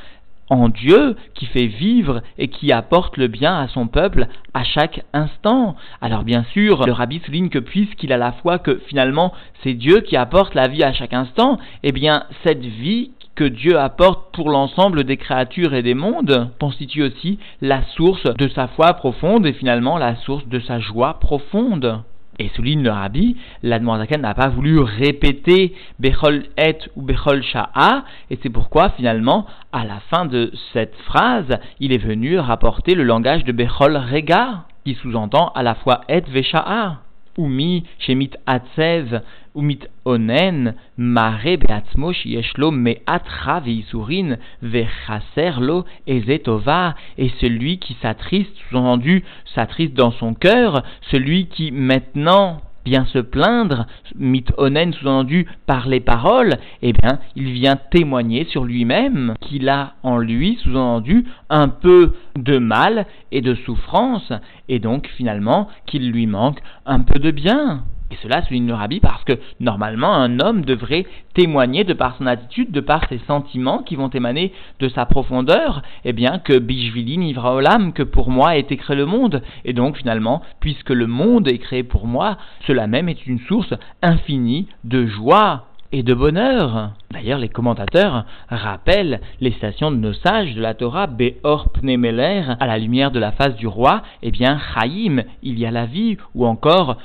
en 0.50 0.70
Dieu 0.70 1.15
qui 1.34 1.46
fait 1.48 1.67
vivre 1.67 2.22
et 2.38 2.48
qui 2.48 2.72
apporte 2.72 3.17
le 3.17 3.27
bien 3.27 3.58
à 3.58 3.67
son 3.67 3.88
peuple 3.88 4.27
à 4.53 4.63
chaque 4.63 5.03
instant. 5.13 5.75
Alors 6.01 6.24
bien 6.24 6.43
sûr, 6.53 6.86
le 6.86 6.91
rabbi 6.91 7.20
souligne 7.25 7.50
que 7.50 7.60
puisqu'il 7.60 8.13
a 8.13 8.17
la 8.17 8.34
foi 8.34 8.60
que 8.60 8.82
finalement 8.88 9.34
c'est 9.63 9.74
Dieu 9.74 10.01
qui 10.01 10.15
apporte 10.15 10.53
la 10.53 10.67
vie 10.67 10.84
à 10.84 10.93
chaque 10.93 11.13
instant, 11.13 11.60
eh 11.84 11.91
bien 11.91 12.25
cette 12.43 12.63
vie 12.63 13.12
que 13.36 13.43
Dieu 13.43 13.79
apporte 13.79 14.34
pour 14.34 14.50
l'ensemble 14.50 15.03
des 15.05 15.17
créatures 15.17 15.74
et 15.74 15.82
des 15.82 15.96
mondes 15.96 16.51
constitue 16.60 17.03
aussi 17.03 17.39
la 17.62 17.82
source 17.96 18.25
de 18.36 18.48
sa 18.50 18.67
foi 18.67 18.93
profonde 18.93 19.46
et 19.48 19.53
finalement 19.53 19.98
la 19.98 20.15
source 20.17 20.48
de 20.48 20.60
sa 20.60 20.79
joie 20.79 21.20
profonde. 21.20 22.03
Et 22.40 22.50
souligne 22.56 22.82
le 22.82 22.90
rabbi, 22.90 23.38
l'Admorazaken 23.62 24.22
n'a 24.22 24.34
pas 24.34 24.50
voulu 24.50 24.80
répéter 24.80 25.74
Bechol 26.00 26.46
et 26.58 26.78
ou 26.96 27.04
Bechol 27.04 27.44
Sha'a, 27.44 28.06
et 28.32 28.40
c'est 28.42 28.50
pourquoi 28.50 28.90
finalement, 28.90 29.46
à 29.72 29.86
la 29.86 30.00
fin 30.10 30.25
de 30.25 30.52
cette 30.74 30.96
phrase, 31.06 31.60
il 31.80 31.94
est 31.94 32.04
venu 32.04 32.40
rapporter 32.40 32.96
le 32.96 33.04
langage 33.04 33.44
de 33.44 33.52
Bechol 33.52 33.98
Rega, 33.98 34.66
qui 34.84 34.96
sous-entend 34.96 35.52
à 35.56 35.63
la 35.63 35.75
fois 35.75 36.02
et 36.10 36.22
Vesha'a. 36.22 36.98
Umi 37.38 37.84
shemit 38.00 38.32
atzev 38.46 39.22
umit 39.55 39.88
onen 40.05 40.74
mare 40.98 41.57
beatzmo 41.57 42.12
shieshlo 42.13 42.72
me'atra 42.72 43.60
veisurin 43.60 44.38
vechaser 44.62 45.60
lo 45.60 45.86
ezetova 46.07 46.95
et 47.17 47.29
celui 47.39 47.77
qui 47.77 47.95
s'attriste, 48.01 48.55
sous-entendu 48.69 49.24
s'attriste 49.53 49.93
dans 49.93 50.12
son 50.12 50.33
cœur, 50.33 50.83
celui 51.12 51.48
qui 51.48 51.72
maintenant 51.72 52.62
vient 52.86 53.05
se 53.05 53.19
plaindre, 53.19 53.86
mit 54.15 54.45
onen 54.57 54.93
sous-entendu 54.93 55.48
par 55.65 55.88
les 55.88 56.00
paroles, 56.00 56.55
eh 56.81 56.91
bien, 56.91 57.19
il 57.36 57.51
vient 57.51 57.77
témoigner 57.77 58.45
sur 58.45 58.65
lui-même 58.65 59.36
qu'il 59.39 59.69
a 59.69 59.93
en 60.03 60.17
lui, 60.17 60.57
sous-entendu, 60.63 61.25
un 61.50 61.69
peu 61.69 62.13
de 62.36 62.57
mal 62.57 63.05
et 63.31 63.41
de 63.41 63.55
souffrance, 63.55 64.33
et 64.67 64.79
donc 64.79 65.07
finalement 65.15 65.69
qu'il 65.86 66.12
lui 66.12 66.27
manque 66.27 66.60
un 66.86 67.00
peu 67.00 67.19
de 67.19 67.31
bien. 67.31 67.86
Et 68.13 68.17
cela 68.22 68.43
souligne 68.43 68.67
le 68.67 68.75
rabbi 68.75 69.00
parce 69.00 69.24
que 69.24 69.34
normalement 69.60 70.13
un 70.13 70.39
homme 70.39 70.65
devrait 70.65 71.08
témoigner 71.34 71.84
de 71.84 71.93
par 71.93 72.15
son 72.15 72.27
attitude, 72.27 72.70
de 72.70 72.79
par 72.79 73.10
ses 73.10 73.17
sentiments 73.25 73.79
qui 73.79 73.96
vont 73.96 74.10
émaner 74.10 74.53
de 74.79 74.88
sa 74.88 75.08
profondeur, 75.08 75.82
eh 76.05 76.13
bien 76.13 76.38
que 76.38 76.60
Bishvili 76.60 77.17
Nivra 77.17 77.55
Olam, 77.55 77.91
que 77.91 78.03
pour 78.03 78.29
moi 78.29 78.55
est 78.55 78.75
créé 78.75 78.96
le 78.96 79.08
monde. 79.08 79.41
Et 79.65 79.74
donc 79.74 79.98
finalement, 79.98 80.43
puisque 80.60 80.91
le 80.91 81.08
monde 81.08 81.48
est 81.48 81.58
créé 81.58 81.82
pour 81.82 82.05
moi, 82.05 82.38
cela 82.67 82.86
même 82.86 83.10
est 83.10 83.25
une 83.25 83.39
source 83.39 83.74
infinie 84.03 84.67
de 84.84 85.08
joie 85.08 85.65
et 85.94 86.02
de 86.02 86.16
bonheur. 86.16 86.90
D'ailleurs, 87.12 87.38
les 87.38 87.50
commentateurs 87.50 88.26
rappellent 88.50 89.22
les 89.40 89.52
stations 89.52 89.92
de 89.92 89.98
nos 89.98 90.14
sages 90.14 90.56
de 90.56 90.62
la 90.62 90.74
Torah, 90.74 91.06
Beor 91.06 91.70
Pnemeler, 91.70 92.44
à 92.60 92.66
la 92.66 92.80
lumière 92.80 93.12
de 93.12 93.20
la 93.20 93.32
face 93.32 93.56
du 93.56 93.68
roi, 93.68 94.02
eh 94.24 94.32
bien, 94.32 94.60
Chaim, 94.74 95.22
il 95.44 95.60
y 95.60 95.68
a 95.68 95.72
la 95.72 95.86
vie, 95.86 96.18
ou 96.34 96.48
encore 96.48 96.98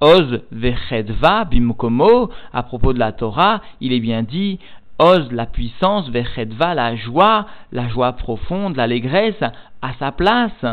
Oz 0.00 0.42
vechedva 0.50 1.44
bimkomo, 1.44 2.30
à 2.52 2.64
propos 2.64 2.92
de 2.92 2.98
la 2.98 3.12
Torah, 3.12 3.60
il 3.80 3.92
est 3.92 4.00
bien 4.00 4.24
dit 4.24 4.58
Oz 4.98 5.30
la 5.30 5.46
puissance, 5.46 6.08
vechedva 6.08 6.74
la 6.74 6.96
joie, 6.96 7.46
la 7.70 7.88
joie 7.88 8.14
profonde, 8.14 8.76
l'allégresse, 8.76 9.42
à 9.80 9.92
sa 10.00 10.10
place. 10.10 10.64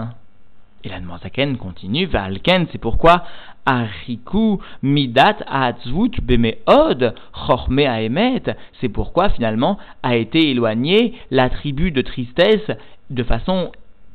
Et 0.83 0.89
la 0.89 0.97
Zaken 1.21 1.57
continue, 1.57 2.07
Valken, 2.07 2.65
c'est 2.71 2.79
pourquoi 2.79 3.23
midat 4.81 5.37
bemeod 6.23 7.13
c'est 8.79 8.89
pourquoi 8.89 9.29
finalement 9.29 9.77
a 10.03 10.15
été 10.15 10.49
éloigné 10.49 11.13
l'attribut 11.29 11.91
de 11.91 12.01
tristesse 12.01 12.71
de 13.09 13.23
façon 13.23 13.71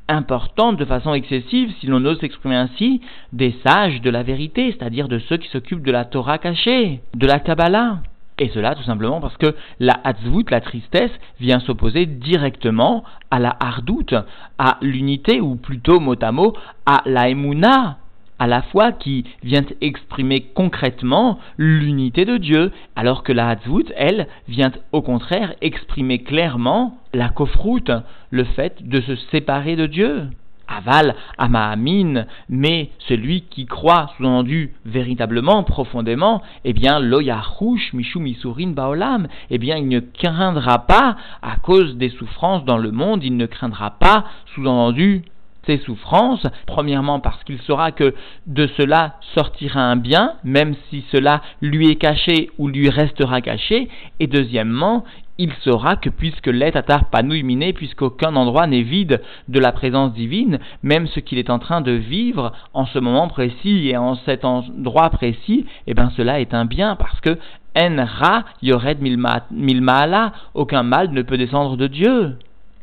importante 0.09 0.77
de 0.77 0.85
façon 0.85 1.15
excessive, 1.15 1.73
si 1.81 1.87
l'on 1.87 2.05
ose 2.05 2.21
s'exprimer 2.21 2.57
ainsi, 2.57 3.01
des 3.33 3.55
sages 3.67 4.01
de 4.01 4.11
la 4.11 4.23
vérité, 4.23 4.73
c'est-à-dire 4.73 5.09
de 5.09 5.19
ceux 5.19 5.37
qui 5.37 5.49
s'occupent 5.49 5.85
de 5.85 5.93
la 5.93 6.05
Torah 6.05 6.39
cachée, 6.39 7.01
de 7.15 7.27
la 7.27 7.41
Kabbalah. 7.41 7.99
Et 8.39 8.51
cela 8.51 8.75
tout 8.75 8.83
simplement 8.83 9.21
parce 9.21 9.37
que 9.39 9.55
la 9.81 9.99
hatzvut, 10.05 10.45
la 10.51 10.61
tristesse, 10.61 11.11
vient 11.41 11.59
s'opposer 11.59 12.05
directement 12.05 13.03
à 13.31 13.39
la 13.39 13.57
hardout, 13.59 14.15
à 14.59 14.77
l'unité, 14.83 15.41
ou 15.41 15.57
plutôt 15.57 16.01
mot 16.01 16.17
à 16.21 16.33
mot, 16.33 16.53
à 16.85 17.03
la 17.07 17.31
emuna, 17.31 17.97
à 18.39 18.47
la 18.47 18.63
foi 18.63 18.93
qui 18.93 19.25
vient 19.43 19.65
exprimer 19.81 20.43
concrètement 20.55 21.39
l'unité 21.57 22.25
de 22.25 22.37
Dieu, 22.37 22.73
alors 22.95 23.23
que 23.23 23.33
la 23.33 23.49
hatzvut, 23.49 23.93
elle, 23.97 24.27
vient 24.49 24.73
au 24.93 25.03
contraire 25.03 25.55
exprimer 25.61 26.19
clairement 26.23 26.99
la 27.13 27.29
kofrout, 27.29 27.91
le 28.31 28.45
fait 28.45 28.87
de 28.87 29.01
se 29.01 29.17
séparer 29.31 29.77
de 29.77 29.87
Dieu. 29.87 30.29
Aval, 30.69 31.15
Amaamin, 31.39 32.27
mais 32.49 32.91
celui 33.07 33.43
qui 33.43 33.67
croit, 33.67 34.11
sous-entendu 34.17 34.73
véritablement, 34.85 35.63
profondément, 35.63 36.43
eh 36.65 36.73
bien, 36.73 36.99
loyarouche, 36.99 37.93
michou 37.93 38.19
misurin 38.19 38.71
baolam, 38.71 39.29
eh 39.51 39.59
bien, 39.59 39.77
il 39.77 39.89
ne 39.89 40.01
craindra 40.01 40.87
pas, 40.87 41.17
à 41.41 41.57
cause 41.57 41.97
des 41.97 42.09
souffrances 42.09 42.65
dans 42.65 42.79
le 42.79 42.91
monde, 42.91 43.23
il 43.23 43.37
ne 43.37 43.47
craindra 43.47 43.93
pas, 43.93 44.25
sous-entendu, 44.55 45.23
ces 45.67 45.79
souffrances, 45.79 46.47
premièrement 46.67 47.21
parce 47.21 47.43
qu'il 47.45 47.61
saura 47.63 47.93
que 47.93 48.15
de 48.47 48.69
cela 48.77 49.17
sortira 49.35 49.81
un 49.81 49.97
bien, 49.97 50.35
même 50.45 50.75
si 50.89 51.05
cela 51.13 51.43
lui 51.61 51.91
est 51.91 51.97
caché 51.97 52.51
ou 52.59 52.69
lui 52.69 52.89
restera 52.89 53.41
caché, 53.41 53.89
et 54.21 54.27
deuxièmement, 54.27 55.05
il 55.39 55.53
saura 55.63 55.97
que 55.97 56.09
puisque 56.09 56.47
l'être 56.47 56.77
atar 56.77 57.11
panouiminé, 57.11 57.73
puisqu'aucun 57.73 58.37
endroit 58.37 58.67
n'est 58.67 58.83
vide 58.83 59.21
de 59.49 59.61
la 59.61 59.73
présence 59.73 60.13
divine, 60.15 60.59
même 60.83 61.07
ce 61.09 61.21
qu'il 61.21 61.39
est 61.39 61.51
en 61.51 61.59
train 61.59 61.81
de 61.81 61.93
vivre 61.93 62.53
en 62.73 62.87
ce 62.87 62.99
moment 62.99 63.29
précis 63.29 63.89
et 63.89 63.97
en 63.97 64.15
cet 64.25 64.45
endroit 64.45 65.11
précis, 65.11 65.67
eh 65.87 65.95
bien 65.95 66.11
cela 66.17 66.41
est 66.41 66.55
un 66.55 66.65
bien 66.65 66.97
parce 66.97 67.21
que 67.21 67.39
en 67.79 68.07
ra 68.07 68.45
yored 68.63 69.03
milmaala, 69.51 70.33
aucun 70.55 70.83
mal 70.83 71.11
ne 71.11 71.21
peut 71.21 71.37
descendre 71.37 71.77
de 71.77 71.87
Dieu. 71.87 72.37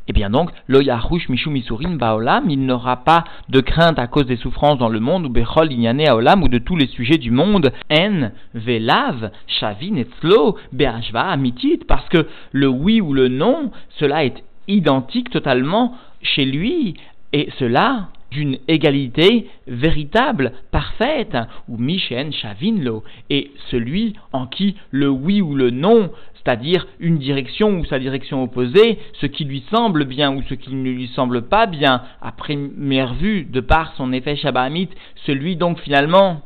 Eh 0.06 0.12
bien 0.12 0.28
donc, 0.28 0.50
lo 0.68 0.82
yahush 0.82 1.30
mishu 1.30 1.48
misurin 1.48 1.96
baolam, 1.96 2.50
il 2.50 2.66
n'aura 2.66 3.04
pas 3.04 3.24
de 3.48 3.60
crainte 3.60 3.98
à 3.98 4.06
cause 4.06 4.26
des 4.26 4.36
souffrances 4.36 4.78
dans 4.78 4.90
le 4.90 5.00
monde, 5.00 5.24
ou 5.24 5.28
bechol 5.30 5.72
inyane 5.72 6.04
ou 6.42 6.48
de 6.48 6.58
tous 6.58 6.76
les 6.76 6.88
sujets 6.88 7.16
du 7.16 7.30
monde, 7.30 7.72
en, 7.90 8.30
velav, 8.52 9.30
shavin 9.46 9.96
etzlo, 9.96 10.58
be'ashva 10.72 11.22
amitit, 11.22 11.80
parce 11.88 12.06
que 12.10 12.26
le 12.52 12.68
oui 12.68 13.00
ou 13.00 13.14
le 13.14 13.28
non, 13.28 13.70
cela 13.98 14.24
est 14.24 14.44
identique 14.68 15.30
totalement 15.30 15.94
chez 16.20 16.44
lui, 16.44 16.94
et 17.32 17.48
cela 17.58 18.08
d'une 18.30 18.58
égalité 18.68 19.48
véritable, 19.66 20.52
parfaite, 20.70 21.36
ou 21.68 21.78
Mishen 21.78 22.32
Shavinlo, 22.32 23.04
et 23.30 23.52
celui 23.70 24.14
en 24.32 24.46
qui 24.46 24.76
le 24.90 25.08
oui 25.08 25.40
ou 25.40 25.54
le 25.54 25.70
non 25.70 26.10
c'est-à-dire 26.44 26.86
une 27.00 27.18
direction 27.18 27.70
ou 27.78 27.84
sa 27.84 27.98
direction 27.98 28.42
opposée, 28.42 28.98
ce 29.20 29.26
qui 29.26 29.44
lui 29.44 29.64
semble 29.70 30.04
bien 30.04 30.34
ou 30.34 30.42
ce 30.48 30.54
qui 30.54 30.74
ne 30.74 30.90
lui 30.90 31.08
semble 31.08 31.42
pas 31.42 31.66
bien, 31.66 32.02
à 32.20 32.32
première 32.32 33.14
vue, 33.14 33.44
de 33.44 33.60
par 33.60 33.94
son 33.96 34.12
effet 34.12 34.36
Shabbahamite, 34.36 34.92
celui 35.26 35.56
donc 35.56 35.80
finalement 35.80 36.42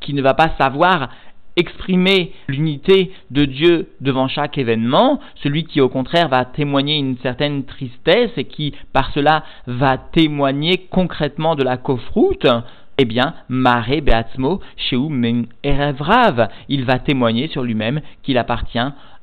qui 0.00 0.14
ne 0.14 0.22
va 0.22 0.34
pas 0.34 0.52
savoir 0.58 1.10
exprimer 1.56 2.32
l'unité 2.48 3.12
de 3.30 3.44
Dieu 3.46 3.88
devant 4.00 4.28
chaque 4.28 4.58
événement, 4.58 5.20
celui 5.42 5.64
qui 5.64 5.80
au 5.80 5.88
contraire 5.88 6.28
va 6.28 6.44
témoigner 6.44 6.96
une 6.96 7.16
certaine 7.18 7.64
tristesse 7.64 8.30
et 8.36 8.44
qui 8.44 8.74
par 8.92 9.10
cela 9.12 9.42
va 9.66 9.96
témoigner 9.96 10.86
concrètement 10.90 11.54
de 11.54 11.62
la 11.62 11.78
kofroute, 11.78 12.46
eh 12.98 13.04
bien, 13.04 13.34
Mare 13.48 14.00
Beatzmo, 14.02 14.60
Erevrav, 15.62 16.48
il 16.68 16.84
va 16.84 16.98
témoigner 16.98 17.48
sur 17.48 17.62
lui-même 17.62 18.00
qu'il 18.22 18.38
appartient 18.38 18.78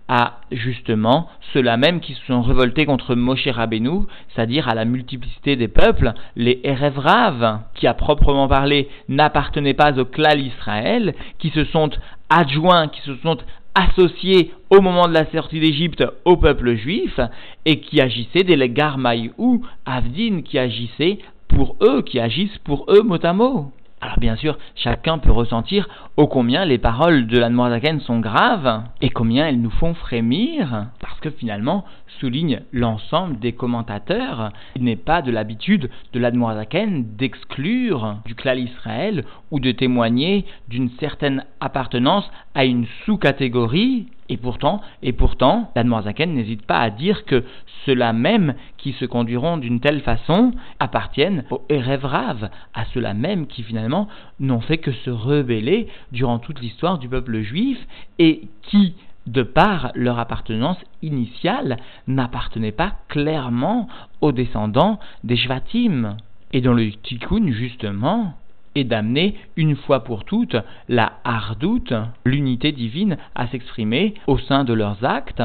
à 0.07 0.39
justement 0.51 1.29
ceux-là 1.53 1.77
même 1.77 1.99
qui 1.99 2.13
se 2.13 2.25
sont 2.25 2.41
révoltés 2.41 2.85
contre 2.85 3.15
Moshe 3.15 3.47
Rabbeinu, 3.47 4.01
c'est-à-dire 4.29 4.67
à 4.67 4.75
la 4.75 4.85
multiplicité 4.85 5.55
des 5.55 5.67
peuples, 5.67 6.13
les 6.35 6.59
Erevrav, 6.63 7.59
qui 7.75 7.87
à 7.87 7.93
proprement 7.93 8.47
parler 8.47 8.89
n'appartenaient 9.07 9.73
pas 9.73 9.97
au 9.99 10.05
clan 10.05 10.37
Israël, 10.37 11.13
qui 11.39 11.49
se 11.51 11.63
sont 11.65 11.91
adjoints, 12.29 12.87
qui 12.87 13.01
se 13.01 13.15
sont 13.17 13.37
associés 13.75 14.51
au 14.69 14.81
moment 14.81 15.07
de 15.07 15.13
la 15.13 15.25
sortie 15.31 15.59
d'Égypte 15.59 16.03
au 16.25 16.37
peuple 16.37 16.75
juif, 16.75 17.19
et 17.65 17.79
qui 17.79 18.01
agissaient 18.01 18.43
des 18.43 18.69
Garmaï 18.69 19.31
ou 19.37 19.65
Avdin, 19.85 20.41
qui 20.43 20.59
agissaient 20.59 21.19
pour 21.47 21.75
eux, 21.81 22.01
qui 22.01 22.19
agissent 22.19 22.57
pour 22.63 22.85
eux 22.89 23.03
mot 23.03 23.23
à 23.23 23.33
mot. 23.33 23.71
Alors 24.03 24.19
bien 24.19 24.35
sûr, 24.35 24.57
chacun 24.75 25.17
peut 25.17 25.31
ressentir 25.31 25.87
ô 26.17 26.27
combien 26.27 26.65
les 26.65 26.77
paroles 26.77 27.25
de 27.25 27.39
l'Admorazaken 27.39 28.01
sont 28.01 28.19
graves 28.19 28.83
et 28.99 29.09
combien 29.09 29.47
elles 29.47 29.61
nous 29.61 29.69
font 29.69 29.93
frémir, 29.93 30.87
parce 30.99 31.21
que 31.21 31.29
finalement, 31.29 31.85
souligne 32.19 32.63
l'ensemble 32.73 33.39
des 33.39 33.53
commentateurs, 33.53 34.51
il 34.75 34.83
n'est 34.83 34.97
pas 34.97 35.21
de 35.21 35.31
l'habitude 35.31 35.89
de 36.11 36.19
l'Admorazaken 36.19 37.15
d'exclure 37.15 38.17
du 38.25 38.35
clan 38.35 38.55
Israël 38.55 39.23
ou 39.51 39.61
de 39.61 39.71
témoigner 39.71 40.43
d'une 40.67 40.89
certaine 40.99 41.45
appartenance 41.61 42.29
à 42.55 42.65
une 42.65 42.85
sous-catégorie 43.05 44.07
et 44.29 44.37
pourtant, 44.37 44.81
et 45.01 45.13
pourtant, 45.13 45.71
n'hésite 45.75 46.65
pas 46.65 46.79
à 46.79 46.89
dire 46.89 47.25
que 47.25 47.43
ceux-là 47.85 48.13
même 48.13 48.55
qui 48.77 48.93
se 48.93 49.05
conduiront 49.05 49.57
d'une 49.57 49.79
telle 49.79 50.01
façon 50.01 50.53
appartiennent 50.79 51.43
aux 51.51 51.63
Erevrav, 51.69 52.49
à 52.73 52.85
ceux-là 52.93 53.13
même 53.13 53.47
qui 53.47 53.63
finalement 53.63 54.07
n'ont 54.39 54.61
fait 54.61 54.77
que 54.77 54.91
se 54.91 55.09
rebeller 55.09 55.87
durant 56.11 56.39
toute 56.39 56.61
l'histoire 56.61 56.97
du 56.97 57.09
peuple 57.09 57.41
juif 57.41 57.77
et 58.19 58.47
qui, 58.63 58.95
de 59.27 59.43
par 59.43 59.91
leur 59.95 60.19
appartenance 60.19 60.79
initiale, 61.01 61.77
n'appartenaient 62.07 62.71
pas 62.71 62.93
clairement 63.07 63.87
aux 64.21 64.31
descendants 64.31 64.99
des 65.23 65.37
Shvatim. 65.37 66.17
Et 66.51 66.61
dans 66.61 66.73
le 66.73 66.91
Tikkun, 66.91 67.51
justement, 67.51 68.35
et 68.75 68.83
d'amener 68.83 69.35
une 69.55 69.75
fois 69.75 70.03
pour 70.03 70.25
toutes 70.25 70.57
la 70.89 71.13
hardoute, 71.23 71.93
l'unité 72.25 72.71
divine, 72.71 73.17
à 73.35 73.47
s'exprimer 73.47 74.15
au 74.27 74.37
sein 74.37 74.63
de 74.63 74.73
leurs 74.73 75.03
actes 75.05 75.43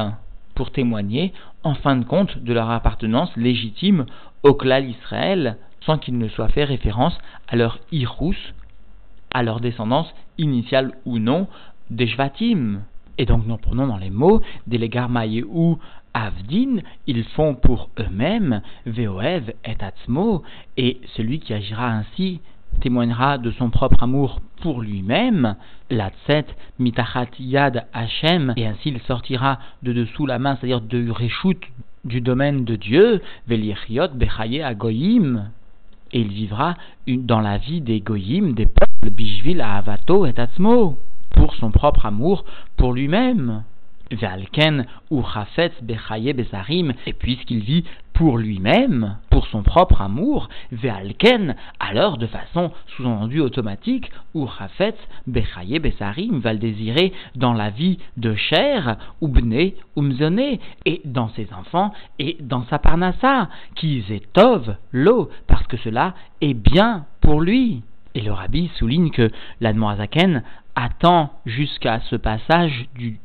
pour 0.59 0.71
témoigner 0.71 1.31
en 1.63 1.73
fin 1.73 1.95
de 1.95 2.03
compte 2.03 2.37
de 2.39 2.51
leur 2.51 2.69
appartenance 2.69 3.31
légitime 3.37 4.05
au 4.43 4.53
clan 4.55 4.83
Israël 4.83 5.55
sans 5.85 5.97
qu'il 5.97 6.17
ne 6.17 6.27
soit 6.27 6.49
fait 6.49 6.65
référence 6.65 7.17
à 7.47 7.55
leur 7.55 7.79
irous, 7.93 8.35
à 9.31 9.41
leur 9.41 9.61
descendance 9.61 10.13
initiale 10.37 10.91
ou 11.05 11.17
non 11.17 11.47
des 11.89 12.07
Shvatim. 12.07 12.81
Et 13.17 13.25
donc 13.25 13.47
nous 13.47 13.55
prenons 13.55 13.87
dans 13.87 13.95
les 13.95 14.09
mots 14.09 14.41
des 14.67 14.91
ou 15.47 15.79
Avdin, 16.13 16.81
ils 17.07 17.23
font 17.23 17.55
pour 17.55 17.89
eux-mêmes 17.97 18.61
Veoev 18.85 19.53
et 19.63 19.77
Atzmo, 19.79 20.43
et 20.75 20.99
celui 21.15 21.39
qui 21.39 21.53
agira 21.53 21.89
ainsi 21.89 22.41
témoignera 22.79 23.37
de 23.37 23.51
son 23.51 23.69
propre 23.69 24.03
amour 24.03 24.39
pour 24.61 24.81
lui-même, 24.81 25.55
la 25.89 26.11
tset 26.25 26.45
mitachat 26.79 27.27
yad 27.39 27.85
Hashem, 27.93 28.53
et 28.57 28.67
ainsi 28.67 28.89
il 28.89 28.99
sortira 29.01 29.59
de 29.83 29.93
dessous 29.93 30.25
la 30.25 30.39
main, 30.39 30.55
c'est-à-dire 30.55 30.81
de 30.81 31.09
réchoute 31.09 31.63
du 32.05 32.21
domaine 32.21 32.65
de 32.65 32.75
Dieu, 32.75 33.21
velichiot 33.47 34.09
bechaye 34.15 34.61
agoyim, 34.61 35.49
et 36.11 36.21
il 36.21 36.29
vivra 36.29 36.75
dans 37.07 37.41
la 37.41 37.57
vie 37.57 37.81
des 37.81 37.99
goyim, 37.99 38.53
des 38.53 38.65
peuples, 38.65 39.13
bishvil 39.15 39.61
avato 39.61 40.25
et 40.25 40.33
atzmo, 40.37 40.97
pour 41.31 41.55
son 41.55 41.71
propre 41.71 42.05
amour 42.05 42.45
pour 42.77 42.93
lui-même. 42.93 43.63
Ve'alken 44.11 44.85
ou 45.09 45.23
bechaye 45.81 46.33
bezarim, 46.33 46.93
et 47.05 47.13
puisqu'il 47.13 47.59
vit 47.59 47.83
pour 48.13 48.37
lui-même, 48.37 49.15
pour 49.29 49.47
son 49.47 49.63
propre 49.63 50.01
amour, 50.01 50.49
Ve'alken, 50.71 51.55
alors 51.79 52.17
de 52.17 52.27
façon 52.27 52.71
sous-entendue 52.87 53.39
automatique, 53.39 54.11
ou 54.33 54.45
Besarim, 55.25 56.39
va 56.39 56.51
le 56.51 56.59
désirer 56.59 57.13
dans 57.35 57.53
la 57.53 57.69
vie 57.69 57.97
de 58.17 58.35
chair, 58.35 58.97
ou 59.21 59.29
Bne, 59.29 59.71
ou 59.95 60.01
Mzone, 60.01 60.57
et 60.85 61.01
dans 61.05 61.29
ses 61.29 61.47
enfants, 61.53 61.93
et 62.19 62.35
dans 62.41 62.65
sa 62.65 62.77
parnassa, 62.77 63.47
qui 63.75 64.03
tov, 64.33 64.75
l'eau, 64.91 65.29
parce 65.47 65.65
que 65.67 65.77
cela 65.77 66.13
est 66.41 66.53
bien 66.53 67.05
pour 67.21 67.39
lui. 67.39 67.83
Et 68.15 68.21
le 68.21 68.33
rabbi 68.33 68.69
souligne 68.75 69.11
que 69.11 69.29
l'Admoazaken 69.61 70.43
attend 70.75 71.31
jusqu'à 71.45 72.01
ce 72.09 72.15
passage 72.15 72.85
du 72.95 73.19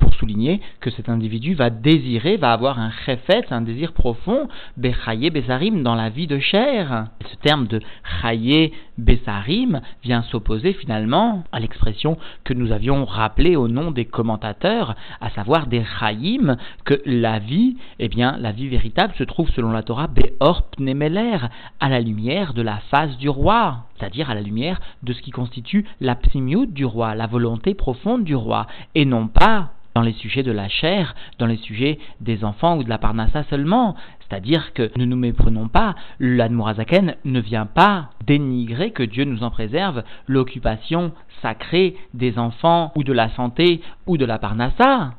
Pour 0.00 0.12
souligner 0.14 0.60
que 0.80 0.90
cet 0.90 1.08
individu 1.08 1.54
va 1.54 1.70
désirer, 1.70 2.36
va 2.36 2.52
avoir 2.52 2.80
un 2.80 2.90
chefet, 3.06 3.44
un 3.50 3.60
désir 3.60 3.92
profond, 3.92 4.48
bechaye 4.76 5.30
besarim, 5.30 5.82
dans 5.82 5.94
la 5.94 6.10
vie 6.10 6.26
de 6.26 6.40
chair. 6.40 7.06
Ce 7.24 7.36
terme 7.36 7.68
de 7.68 7.80
chaye 8.20 8.72
besarim 8.98 9.80
vient 10.02 10.22
s'opposer 10.22 10.72
finalement 10.72 11.44
à 11.52 11.60
l'expression 11.60 12.18
que 12.42 12.52
nous 12.52 12.72
avions 12.72 13.04
rappelée 13.04 13.54
au 13.54 13.68
nom 13.68 13.92
des 13.92 14.04
commentateurs, 14.04 14.96
à 15.20 15.30
savoir 15.30 15.68
des 15.68 15.84
chayim, 15.98 16.56
que 16.84 17.00
la 17.06 17.38
vie, 17.38 17.76
eh 18.00 18.08
bien, 18.08 18.36
la 18.38 18.50
vie 18.50 18.68
véritable 18.68 19.14
se 19.16 19.24
trouve 19.24 19.48
selon 19.50 19.70
la 19.70 19.84
Torah 19.84 20.08
beor 20.08 20.64
pnemeler, 20.76 21.38
à 21.78 21.88
la 21.88 22.00
lumière 22.00 22.54
de 22.54 22.62
la 22.62 22.78
face 22.90 23.16
du 23.18 23.28
roi, 23.28 23.84
c'est-à-dire 23.98 24.30
à 24.30 24.34
la 24.34 24.40
lumière 24.40 24.80
de 25.04 25.12
ce 25.12 25.22
qui 25.22 25.30
constitue 25.30 25.86
la 26.00 26.16
psimiut 26.16 26.66
du 26.66 26.84
roi, 26.84 27.14
la 27.14 27.26
volonté 27.26 27.74
profonde 27.74 28.24
du 28.24 28.34
roi, 28.34 28.66
et 28.94 29.04
non 29.04 29.27
pas 29.28 29.70
dans 29.94 30.02
les 30.02 30.12
sujets 30.12 30.44
de 30.44 30.52
la 30.52 30.68
chair, 30.68 31.14
dans 31.40 31.46
les 31.46 31.56
sujets 31.56 31.98
des 32.20 32.44
enfants 32.44 32.76
ou 32.76 32.84
de 32.84 32.88
la 32.88 32.98
parnassa 32.98 33.42
seulement. 33.50 33.96
C'est-à-dire 34.20 34.72
que 34.72 34.90
ne 34.96 35.04
nous 35.04 35.16
méprenons 35.16 35.66
pas, 35.66 35.96
l'Admorazaken 36.20 37.16
ne 37.24 37.40
vient 37.40 37.66
pas 37.66 38.10
dénigrer, 38.24 38.92
que 38.92 39.02
Dieu 39.02 39.24
nous 39.24 39.42
en 39.42 39.50
préserve, 39.50 40.04
l'occupation 40.28 41.12
sacrée 41.42 41.96
des 42.14 42.38
enfants 42.38 42.92
ou 42.94 43.02
de 43.02 43.12
la 43.12 43.30
santé 43.30 43.80
ou 44.06 44.16
de 44.16 44.24
la 44.24 44.38
parnassa. 44.38 45.14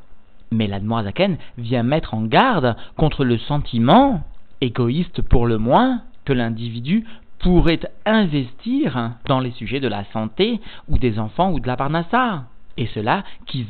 Mais 0.51 0.67
l'Admorazaken 0.67 1.37
vient 1.57 1.83
mettre 1.83 2.13
en 2.13 2.23
garde 2.23 2.77
contre 2.95 3.25
le 3.25 3.37
sentiment, 3.37 4.23
égoïste 4.61 5.21
pour 5.23 5.45
le 5.45 5.57
moins, 5.57 6.03
que 6.23 6.33
l'individu 6.33 7.05
pourrait 7.39 7.81
investir 8.05 9.11
dans 9.25 9.39
les 9.39 9.51
sujets 9.51 9.79
de 9.79 9.87
la 9.87 10.05
santé 10.13 10.61
ou 10.87 10.97
des 10.97 11.19
enfants 11.19 11.51
ou 11.51 11.59
de 11.59 11.67
la 11.67 11.75
parnassa. 11.75 12.45
Et 12.79 12.87
cela 12.95 13.23
qui 13.45 13.67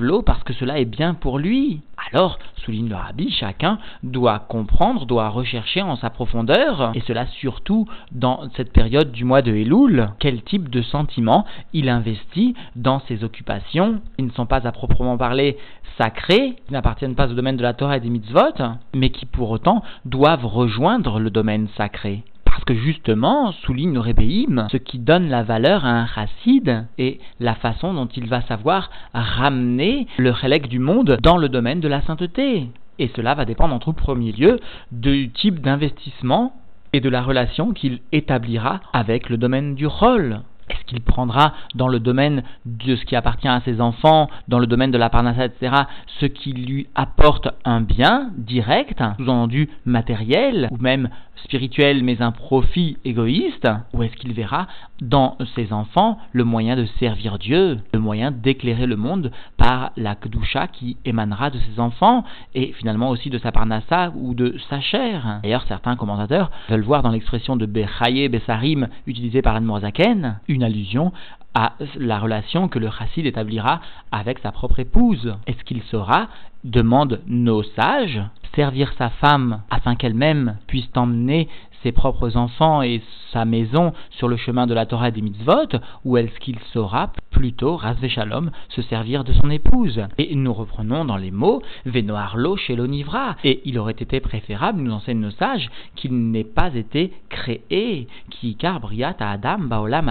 l'eau 0.00 0.22
parce 0.22 0.44
que 0.44 0.52
cela 0.52 0.78
est 0.78 0.84
bien 0.84 1.14
pour 1.14 1.40
lui. 1.40 1.80
Alors, 2.12 2.38
souligne 2.58 2.88
le 2.88 2.94
rabbi, 2.94 3.28
chacun 3.32 3.78
doit 4.04 4.38
comprendre, 4.38 5.04
doit 5.04 5.28
rechercher 5.30 5.82
en 5.82 5.96
sa 5.96 6.10
profondeur, 6.10 6.92
et 6.94 7.00
cela 7.00 7.26
surtout 7.26 7.88
dans 8.12 8.48
cette 8.54 8.72
période 8.72 9.10
du 9.10 9.24
mois 9.24 9.42
de 9.42 9.52
Elul, 9.52 10.10
quel 10.20 10.42
type 10.42 10.70
de 10.70 10.80
sentiments 10.82 11.44
il 11.72 11.88
investit 11.88 12.54
dans 12.76 13.00
ses 13.08 13.24
occupations? 13.24 14.00
Ils 14.16 14.26
ne 14.26 14.30
sont 14.30 14.46
pas 14.46 14.64
à 14.64 14.70
proprement 14.70 15.18
parler 15.18 15.58
sacrés, 15.98 16.54
qui 16.66 16.72
n'appartiennent 16.72 17.16
pas 17.16 17.28
au 17.28 17.34
domaine 17.34 17.56
de 17.56 17.62
la 17.62 17.74
Torah 17.74 17.96
et 17.96 18.00
des 18.00 18.10
mitzvot, 18.10 18.62
mais 18.94 19.10
qui 19.10 19.26
pour 19.26 19.50
autant 19.50 19.82
doivent 20.04 20.46
rejoindre 20.46 21.18
le 21.18 21.30
domaine 21.30 21.66
sacré. 21.76 22.22
Parce 22.56 22.64
que 22.64 22.74
justement, 22.74 23.52
souligne 23.52 23.98
Rébéim, 23.98 24.66
ce 24.72 24.78
qui 24.78 24.98
donne 24.98 25.28
la 25.28 25.42
valeur 25.42 25.84
à 25.84 25.90
un 25.90 26.06
chassid 26.06 26.86
est 26.96 27.20
la 27.38 27.54
façon 27.54 27.92
dont 27.92 28.06
il 28.06 28.28
va 28.28 28.40
savoir 28.40 28.90
ramener 29.12 30.06
le 30.16 30.32
chélek 30.32 30.66
du 30.66 30.78
monde 30.78 31.18
dans 31.22 31.36
le 31.36 31.50
domaine 31.50 31.80
de 31.80 31.88
la 31.88 32.00
sainteté. 32.00 32.68
Et 32.98 33.10
cela 33.14 33.34
va 33.34 33.44
dépendre 33.44 33.74
en 33.74 33.78
tout 33.78 33.92
premier 33.92 34.32
lieu 34.32 34.58
du 34.90 35.28
type 35.32 35.60
d'investissement 35.60 36.54
et 36.94 37.00
de 37.00 37.10
la 37.10 37.20
relation 37.20 37.74
qu'il 37.74 38.00
établira 38.10 38.80
avec 38.94 39.28
le 39.28 39.36
domaine 39.36 39.74
du 39.74 39.86
rôle. 39.86 40.40
Est-ce 40.68 40.84
qu'il 40.86 41.00
prendra 41.00 41.54
dans 41.74 41.88
le 41.88 42.00
domaine 42.00 42.42
de 42.64 42.96
ce 42.96 43.04
qui 43.04 43.16
appartient 43.16 43.48
à 43.48 43.60
ses 43.64 43.80
enfants, 43.80 44.28
dans 44.48 44.58
le 44.58 44.66
domaine 44.66 44.90
de 44.90 44.98
la 44.98 45.10
parnassa, 45.10 45.46
etc., 45.46 45.74
ce 46.20 46.26
qui 46.26 46.52
lui 46.52 46.88
apporte 46.94 47.48
un 47.64 47.80
bien 47.80 48.30
direct, 48.36 49.02
sous-entendu 49.18 49.68
matériel, 49.84 50.68
ou 50.70 50.76
même 50.78 51.08
spirituel, 51.44 52.02
mais 52.02 52.22
un 52.22 52.32
profit 52.32 52.96
égoïste 53.04 53.68
Ou 53.92 54.02
est-ce 54.02 54.16
qu'il 54.16 54.32
verra 54.32 54.66
dans 55.00 55.36
ses 55.54 55.72
enfants 55.72 56.18
le 56.32 56.44
moyen 56.44 56.76
de 56.76 56.86
servir 56.98 57.38
Dieu, 57.38 57.78
le 57.92 58.00
moyen 58.00 58.30
d'éclairer 58.30 58.86
le 58.86 58.96
monde 58.96 59.30
par 59.56 59.92
la 59.96 60.14
kedusha 60.14 60.66
qui 60.68 60.96
émanera 61.04 61.50
de 61.50 61.58
ses 61.58 61.80
enfants, 61.80 62.24
et 62.54 62.72
finalement 62.72 63.10
aussi 63.10 63.30
de 63.30 63.38
sa 63.38 63.52
parnassa 63.52 64.12
ou 64.16 64.34
de 64.34 64.56
sa 64.70 64.80
chair? 64.80 65.40
D'ailleurs, 65.42 65.64
certains 65.68 65.96
commentateurs 65.96 66.50
veulent 66.68 66.82
voir 66.82 67.02
dans 67.02 67.10
l'expression 67.10 67.56
de 67.56 67.66
Bechaye 67.66 68.28
Besarim 68.28 68.88
utilisée 69.06 69.42
par 69.42 69.56
Anne 69.56 69.64
Morzaken 69.64 70.38
allusion 70.62 71.12
à 71.54 71.72
la 71.96 72.18
relation 72.18 72.68
que 72.68 72.78
le 72.78 72.90
chassid 72.90 73.24
établira 73.24 73.80
avec 74.12 74.38
sa 74.40 74.52
propre 74.52 74.78
épouse. 74.80 75.36
Est-ce 75.46 75.64
qu'il 75.64 75.82
saura, 75.84 76.28
demande 76.64 77.22
nos 77.26 77.62
sages, 77.62 78.20
servir 78.54 78.92
sa 78.98 79.08
femme 79.08 79.62
afin 79.70 79.94
qu'elle-même 79.96 80.58
puisse 80.66 80.88
emmener 80.94 81.48
ses 81.86 81.92
propres 81.92 82.36
enfants 82.36 82.82
et 82.82 83.00
sa 83.32 83.44
maison 83.44 83.92
sur 84.10 84.26
le 84.26 84.36
chemin 84.36 84.66
de 84.66 84.74
la 84.74 84.86
Torah 84.86 85.10
et 85.10 85.12
des 85.12 85.20
mitzvot, 85.20 85.78
ou 86.04 86.16
est-ce 86.16 86.36
qu'il 86.40 86.58
saura 86.72 87.12
plutôt, 87.30 87.76
rasvé 87.76 88.08
shalom, 88.08 88.50
se 88.70 88.82
servir 88.82 89.22
de 89.22 89.32
son 89.32 89.50
épouse? 89.50 90.02
Et 90.18 90.34
nous 90.34 90.52
reprenons 90.52 91.04
dans 91.04 91.16
les 91.16 91.30
mots, 91.30 91.62
venoarlo 91.84 92.56
chez 92.56 92.74
l'onivra, 92.74 93.36
et 93.44 93.62
il 93.64 93.78
aurait 93.78 93.92
été 93.92 94.18
préférable, 94.18 94.82
nous 94.82 94.90
enseignent 94.90 95.20
nos 95.20 95.30
sages, 95.30 95.70
qu'il 95.94 96.12
n'ait 96.32 96.42
pas 96.42 96.74
été 96.74 97.12
créé, 97.28 98.08
qui 98.30 98.56
car 98.56 98.80
briat 98.80 99.14
à 99.20 99.30
Adam, 99.30 99.58
baolam 99.60 100.10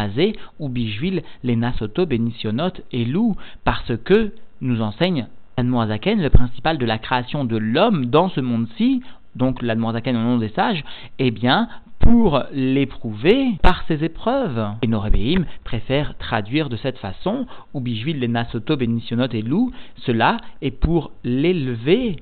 ou 0.59 0.69
bijvil, 0.69 1.23
les 1.43 1.57
nasoto, 1.57 2.05
benisionot 2.05 2.71
et 2.93 3.03
lou, 3.03 3.35
parce 3.65 3.91
que, 4.05 4.31
nous 4.61 4.81
enseigne 4.81 5.27
le 5.57 6.27
principal 6.29 6.77
de 6.77 6.85
la 6.85 6.97
création 6.97 7.43
de 7.43 7.57
l'homme 7.57 8.05
dans 8.05 8.29
ce 8.29 8.39
monde-ci, 8.39 9.01
donc 9.35 9.61
l'Admoazaken 9.61 10.15
au 10.15 10.21
nom 10.21 10.37
des 10.37 10.49
sages, 10.49 10.83
eh 11.19 11.31
bien, 11.31 11.67
pour 11.99 12.43
l'éprouver 12.51 13.53
par 13.63 13.83
ses 13.87 14.03
épreuves. 14.03 14.67
Et 14.83 14.87
Norébéim 14.87 15.45
préfère 15.63 16.15
traduire 16.17 16.69
de 16.69 16.77
cette 16.77 16.99
façon, 16.99 17.47
ou 17.73 17.79
bijvil 17.79 18.19
les 18.19 18.27
nasoto 18.27 18.77
benisionot 18.77 19.27
et 19.31 19.41
lou, 19.41 19.71
cela 20.05 20.37
est 20.61 20.71
pour 20.71 21.11
l'élever 21.23 22.17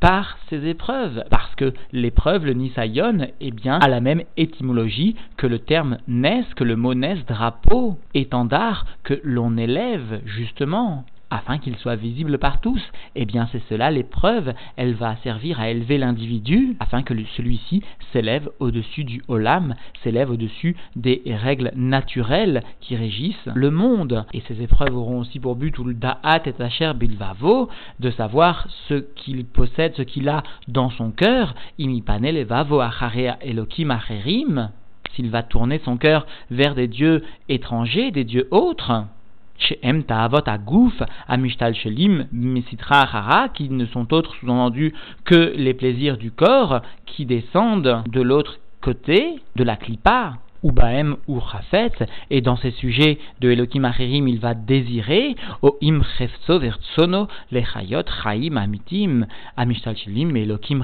par 0.00 0.38
ses 0.48 0.66
épreuves, 0.66 1.22
parce 1.30 1.54
que 1.54 1.72
l'épreuve, 1.92 2.44
le 2.44 2.52
nisayon, 2.52 3.28
est 3.40 3.50
bien 3.50 3.78
à 3.78 3.88
la 3.88 4.00
même 4.00 4.22
étymologie 4.36 5.14
que 5.36 5.46
le 5.46 5.58
terme 5.60 5.98
nes, 6.08 6.44
que 6.56 6.64
le 6.64 6.76
mot 6.76 6.94
nes, 6.94 7.22
drapeau, 7.28 7.98
étendard, 8.14 8.86
que 9.04 9.20
l'on 9.22 9.56
élève 9.56 10.20
justement 10.24 11.04
afin 11.30 11.58
qu'il 11.58 11.76
soit 11.76 11.96
visible 11.96 12.38
par 12.38 12.60
tous. 12.60 12.82
Eh 13.14 13.24
bien, 13.24 13.48
c'est 13.52 13.62
cela 13.68 13.90
l'épreuve. 13.90 14.54
Elle 14.76 14.94
va 14.94 15.16
servir 15.22 15.60
à 15.60 15.70
élever 15.70 15.98
l'individu 15.98 16.76
afin 16.80 17.02
que 17.02 17.14
celui-ci 17.36 17.82
s'élève 18.12 18.48
au-dessus 18.58 19.04
du 19.04 19.22
olam, 19.28 19.74
s'élève 20.02 20.30
au-dessus 20.30 20.76
des 20.96 21.22
règles 21.26 21.72
naturelles 21.74 22.62
qui 22.80 22.96
régissent 22.96 23.48
le 23.54 23.70
monde. 23.70 24.24
Et 24.32 24.42
ces 24.48 24.62
épreuves 24.62 24.96
auront 24.96 25.20
aussi 25.20 25.40
pour 25.40 25.56
but, 25.56 25.78
ou 25.78 25.84
le 25.84 25.94
da'at 25.94 26.42
et 26.46 26.62
asher 26.62 26.92
bilvavo, 26.94 27.68
de 28.00 28.10
savoir 28.10 28.66
ce 28.88 28.94
qu'il 28.94 29.44
possède, 29.44 29.94
ce 29.96 30.02
qu'il 30.02 30.28
a 30.28 30.42
dans 30.68 30.90
son 30.90 31.10
cœur. 31.10 31.54
Imipane 31.78 32.42
vavo 32.42 32.80
acharea 32.80 33.38
elokim 33.40 33.90
acherim. 33.90 34.70
S'il 35.14 35.30
va 35.30 35.42
tourner 35.42 35.80
son 35.84 35.96
cœur 35.96 36.26
vers 36.50 36.74
des 36.74 36.86
dieux 36.86 37.24
étrangers, 37.48 38.10
des 38.12 38.24
dieux 38.24 38.46
autres 38.50 39.04
Shehem 39.58 40.04
Ta'avot 40.04 40.46
Agouf, 40.46 40.94
Amishtal 41.26 41.74
Shelim, 41.74 42.26
Mesitra 42.32 43.48
qui 43.54 43.68
ne 43.68 43.86
sont 43.86 44.12
autres 44.14 44.34
sous-entendus 44.36 44.94
que 45.24 45.52
les 45.56 45.74
plaisirs 45.74 46.16
du 46.16 46.30
corps 46.30 46.80
qui 47.06 47.26
descendent 47.26 48.02
de 48.06 48.20
l'autre 48.20 48.58
côté 48.80 49.40
de 49.56 49.64
la 49.64 49.76
clipa 49.76 50.34
ou 50.62 50.72
Baem 50.72 51.16
ou 51.26 51.40
Chafet, 51.40 52.06
et 52.30 52.40
dans 52.40 52.56
ces 52.56 52.70
sujets 52.72 53.18
de 53.40 53.50
Elohim 53.50 53.84
Acherim, 53.84 54.28
il 54.28 54.38
va 54.38 54.54
désirer, 54.54 55.36
o 55.62 55.76
im 55.82 56.02
chefso 56.18 56.60
lechayot 57.50 58.02
amitim, 58.56 59.26
amishtal 59.56 59.96
shilim 59.96 60.36
Elohim 60.36 60.82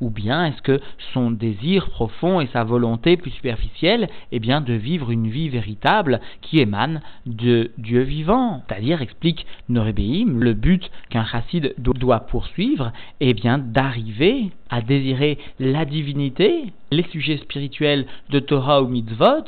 ou 0.00 0.10
bien 0.10 0.46
est-ce 0.46 0.62
que 0.62 0.80
son 1.12 1.30
désir 1.30 1.90
profond 1.90 2.40
et 2.40 2.48
sa 2.52 2.64
volonté 2.64 3.16
plus 3.16 3.30
superficielle, 3.30 4.08
est 4.32 4.38
bien, 4.38 4.60
de 4.60 4.74
vivre 4.74 5.10
une 5.10 5.28
vie 5.28 5.48
véritable 5.48 6.20
qui 6.40 6.60
émane 6.60 7.00
de 7.26 7.70
Dieu 7.78 8.02
vivant. 8.02 8.62
C'est-à-dire, 8.68 9.02
explique 9.02 9.46
Norébeim, 9.68 10.38
le 10.38 10.54
but 10.54 10.90
qu'un 11.10 11.24
chassid 11.24 11.74
doit 11.78 12.20
poursuivre, 12.20 12.92
est 13.20 13.34
bien 13.34 13.58
d'arriver 13.58 14.50
à 14.70 14.80
désirer 14.80 15.38
la 15.60 15.84
divinité, 15.84 16.72
les 16.90 17.04
sujets 17.10 17.38
spirituels 17.38 18.06
de 18.30 18.40
Torah 18.40 18.82
mitzvot, 18.88 19.44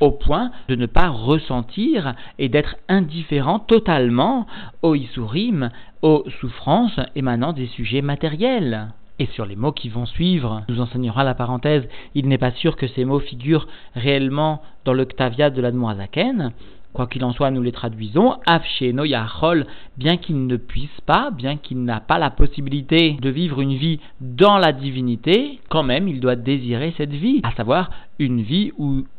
au 0.00 0.10
point 0.10 0.50
de 0.68 0.74
ne 0.74 0.86
pas 0.86 1.08
ressentir 1.08 2.14
et 2.38 2.48
d'être 2.48 2.76
indifférent 2.88 3.58
totalement 3.60 4.46
aux 4.82 4.94
isurim, 4.94 5.70
aux 6.02 6.24
souffrances 6.40 7.00
émanant 7.14 7.52
des 7.52 7.66
sujets 7.66 8.02
matériels. 8.02 8.88
Et 9.18 9.26
sur 9.26 9.46
les 9.46 9.56
mots 9.56 9.72
qui 9.72 9.88
vont 9.88 10.04
suivre, 10.04 10.62
nous 10.68 10.80
enseignera 10.80 11.24
la 11.24 11.34
parenthèse, 11.34 11.88
il 12.14 12.28
n'est 12.28 12.36
pas 12.36 12.50
sûr 12.50 12.76
que 12.76 12.86
ces 12.86 13.06
mots 13.06 13.20
figurent 13.20 13.66
réellement 13.94 14.60
dans 14.84 14.92
le 14.92 15.06
de 15.06 15.60
l'Admoazaken, 15.62 16.52
Quoi 16.96 17.08
qu'il 17.08 17.24
en 17.24 17.34
soit, 17.34 17.50
nous 17.50 17.60
les 17.60 17.72
traduisons. 17.72 18.36
Afsheno 18.46 19.04
Yachol, 19.04 19.66
bien 19.98 20.16
qu'il 20.16 20.46
ne 20.46 20.56
puisse 20.56 20.98
pas, 21.04 21.30
bien 21.30 21.58
qu'il 21.58 21.84
n'a 21.84 22.00
pas 22.00 22.18
la 22.18 22.30
possibilité 22.30 23.18
de 23.20 23.28
vivre 23.28 23.60
une 23.60 23.74
vie 23.74 24.00
dans 24.22 24.56
la 24.56 24.72
divinité, 24.72 25.60
quand 25.68 25.82
même 25.82 26.08
il 26.08 26.20
doit 26.20 26.36
désirer 26.36 26.94
cette 26.96 27.12
vie, 27.12 27.42
à 27.42 27.52
savoir 27.52 27.90
une 28.18 28.42
vie 28.42 28.72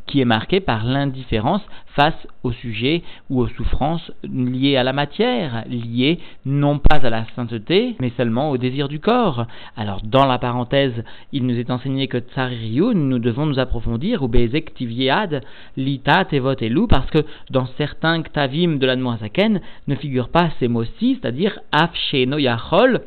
qui 0.07 0.21
est 0.21 0.25
marquée 0.25 0.59
par 0.59 0.85
l'indifférence 0.85 1.61
face 1.87 2.27
au 2.43 2.51
sujet 2.51 3.03
ou 3.29 3.41
aux 3.41 3.47
souffrances 3.47 4.11
liées 4.23 4.77
à 4.77 4.83
la 4.83 4.93
matière, 4.93 5.63
liées 5.67 6.19
non 6.45 6.79
pas 6.79 7.05
à 7.05 7.09
la 7.09 7.25
sainteté, 7.35 7.95
mais 7.99 8.11
seulement 8.15 8.49
au 8.49 8.57
désir 8.57 8.87
du 8.87 8.99
corps. 8.99 9.45
Alors, 9.75 10.01
dans 10.03 10.25
la 10.25 10.39
parenthèse, 10.39 11.03
il 11.33 11.45
nous 11.45 11.59
est 11.59 11.69
enseigné 11.69 12.07
que 12.07 12.19
Tsaririun, 12.19 12.93
nous 12.93 13.19
devons 13.19 13.45
nous 13.45 13.59
approfondir, 13.59 14.23
ou 14.23 14.27
Bezek 14.27 14.73
Tiviad, 14.75 15.43
Lita, 15.75 16.25
Tevot 16.25 16.55
et 16.59 16.69
Lou, 16.69 16.87
parce 16.87 17.09
que 17.09 17.25
dans 17.49 17.65
certains 17.77 18.21
Ktavim 18.21 18.77
de 18.77 18.85
la 18.85 18.95
Noazaken 18.95 19.61
ne 19.87 19.95
figurent 19.95 20.29
pas 20.29 20.49
ces 20.59 20.67
mots-ci, 20.67 21.19
c'est-à-dire 21.19 21.59
Af 21.71 21.91
Yachol, 22.13 23.01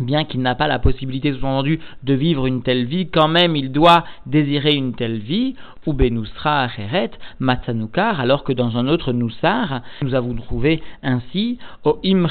bien 0.00 0.24
qu'il 0.24 0.40
n'a 0.42 0.54
pas 0.54 0.66
la 0.66 0.78
possibilité, 0.78 1.32
sous-entendu, 1.32 1.80
de 2.02 2.14
vivre 2.14 2.46
une 2.46 2.62
telle 2.62 2.84
vie, 2.84 3.08
quand 3.08 3.28
même 3.28 3.56
il 3.56 3.72
doit 3.72 4.04
désirer 4.26 4.74
une 4.74 4.94
telle 4.94 5.18
vie, 5.18 5.54
ou 5.86 5.92
benusra 5.92 6.62
acheret, 6.62 7.10
matsanukar, 7.38 8.20
alors 8.20 8.44
que 8.44 8.52
dans 8.52 8.76
un 8.76 8.88
autre 8.88 9.12
nusar, 9.12 9.82
nous 10.02 10.14
avons 10.14 10.34
trouvé 10.34 10.82
ainsi, 11.02 11.58
o 11.84 11.98
im 12.04 12.26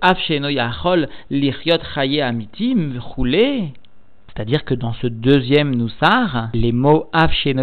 afsheno 0.00 0.48
yachol 0.48 1.08
roulé. 2.98 3.72
C'est-à-dire 4.28 4.64
que 4.64 4.74
dans 4.74 4.92
ce 4.92 5.06
deuxième 5.06 5.74
nusar, 5.74 6.50
les 6.52 6.72
mots 6.72 7.08
afsheno 7.12 7.62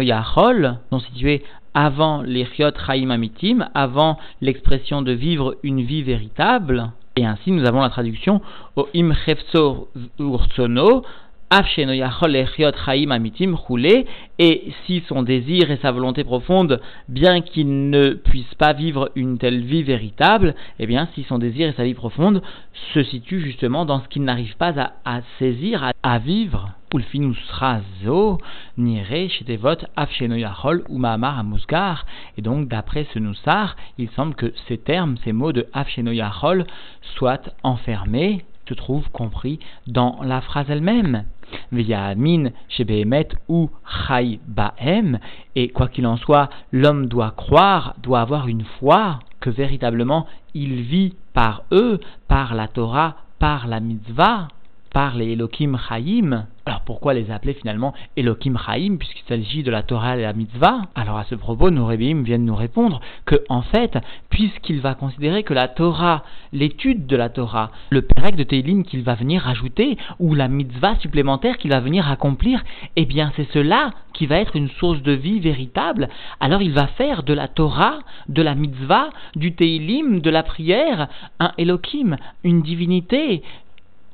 sont 0.90 0.98
situés 0.98 1.42
avant 1.72 2.22
Chaim 2.24 3.10
Amitim, 3.10 3.68
avant 3.74 4.18
l'expression 4.40 5.02
de 5.02 5.12
vivre 5.12 5.56
une 5.62 5.82
vie 5.82 6.02
véritable, 6.02 6.92
et 7.16 7.24
ainsi, 7.24 7.52
nous 7.52 7.64
avons 7.64 7.80
la 7.80 7.90
traduction 7.90 8.40
au 8.76 8.88
im 8.94 9.12
urtsono, 10.18 11.04
et 14.38 14.72
si 14.86 15.04
son 15.06 15.22
désir 15.22 15.70
et 15.70 15.76
sa 15.76 15.92
volonté 15.92 16.24
profonde, 16.24 16.80
bien 17.08 17.40
qu'il 17.42 17.90
ne 17.90 18.10
puisse 18.14 18.54
pas 18.56 18.72
vivre 18.72 19.10
une 19.14 19.38
telle 19.38 19.60
vie 19.62 19.84
véritable, 19.84 20.56
eh 20.80 20.86
bien, 20.86 21.08
si 21.14 21.22
son 21.24 21.38
désir 21.38 21.68
et 21.68 21.72
sa 21.72 21.84
vie 21.84 21.94
profonde 21.94 22.42
se 22.92 23.04
situent 23.04 23.40
justement 23.40 23.84
dans 23.84 24.00
ce 24.00 24.08
qu'il 24.08 24.22
n'arrive 24.22 24.56
pas 24.56 24.72
à, 25.04 25.20
saisir, 25.38 25.92
à, 26.02 26.18
vivre, 26.18 26.70
zo, 28.02 28.38
nire, 28.76 29.28
chetevot, 29.28 29.78
afshenoyachol, 29.96 30.84
ou 30.88 30.98
mahamar 30.98 31.38
amusgar. 31.38 32.06
Et 32.36 32.42
donc, 32.42 32.68
d'après 32.68 33.06
ce 33.12 33.18
noussar, 33.18 33.76
il 33.98 34.08
semble 34.10 34.34
que 34.34 34.52
ces 34.68 34.78
termes, 34.78 35.16
ces 35.24 35.32
mots 35.32 35.52
de 35.52 35.66
afshenoyachol 35.72 36.66
soient 37.16 37.42
enfermés 37.62 38.44
se 38.68 38.74
trouve 38.74 39.08
compris 39.10 39.58
dans 39.86 40.20
la 40.22 40.40
phrase 40.40 40.70
elle-même. 40.70 41.24
Amin 41.92 42.50
shebehemet 42.68 43.28
ou 43.48 43.70
chai 43.86 44.40
bahem. 44.46 45.18
Et 45.54 45.68
quoi 45.68 45.88
qu'il 45.88 46.06
en 46.06 46.16
soit, 46.16 46.48
l'homme 46.72 47.06
doit 47.06 47.32
croire, 47.32 47.94
doit 48.02 48.22
avoir 48.22 48.48
une 48.48 48.64
foi 48.78 49.18
que 49.40 49.50
véritablement 49.50 50.26
il 50.54 50.80
vit 50.80 51.14
par 51.34 51.64
eux, 51.72 52.00
par 52.26 52.54
la 52.54 52.68
Torah, 52.68 53.16
par 53.38 53.66
la 53.66 53.80
mitzvah 53.80 54.48
par 54.94 55.16
les 55.16 55.32
Elohim 55.32 55.76
Chaim. 55.88 56.46
Pourquoi 56.84 57.14
les 57.14 57.30
appeler 57.30 57.54
finalement 57.54 57.94
Elohim 58.16 58.56
Chaim 58.58 58.96
puisqu'il 58.98 59.26
s'agit 59.26 59.62
de 59.62 59.70
la 59.70 59.82
Torah 59.82 60.16
et 60.16 60.22
la 60.22 60.32
Mitzvah 60.32 60.82
Alors 60.94 61.16
à 61.16 61.24
ce 61.24 61.34
propos, 61.34 61.70
nos 61.70 61.86
Rébim 61.86 62.22
viennent 62.22 62.44
nous 62.44 62.54
répondre 62.54 63.00
que 63.24 63.36
en 63.48 63.62
fait, 63.62 63.98
puisqu'il 64.30 64.80
va 64.80 64.94
considérer 64.94 65.42
que 65.42 65.54
la 65.54 65.68
Torah, 65.68 66.24
l'étude 66.52 67.06
de 67.06 67.16
la 67.16 67.28
Torah, 67.28 67.70
le 67.90 68.02
Pérec 68.02 68.36
de 68.36 68.44
Teilim 68.44 68.84
qu'il 68.84 69.02
va 69.02 69.14
venir 69.14 69.48
ajouter 69.48 69.96
ou 70.18 70.34
la 70.34 70.48
Mitzvah 70.48 70.96
supplémentaire 70.96 71.56
qu'il 71.56 71.70
va 71.70 71.80
venir 71.80 72.10
accomplir, 72.10 72.62
eh 72.96 73.06
bien 73.06 73.32
c'est 73.36 73.50
cela 73.52 73.92
qui 74.12 74.26
va 74.26 74.38
être 74.38 74.56
une 74.56 74.70
source 74.70 75.02
de 75.02 75.12
vie 75.12 75.40
véritable. 75.40 76.08
Alors 76.40 76.62
il 76.62 76.72
va 76.72 76.86
faire 76.86 77.22
de 77.22 77.34
la 77.34 77.48
Torah, 77.48 77.98
de 78.28 78.42
la 78.42 78.54
Mitzvah, 78.54 79.10
du 79.36 79.54
Teilim, 79.54 80.20
de 80.20 80.30
la 80.30 80.42
prière, 80.42 81.08
un 81.40 81.52
Elohim, 81.58 82.16
une 82.44 82.62
divinité, 82.62 83.42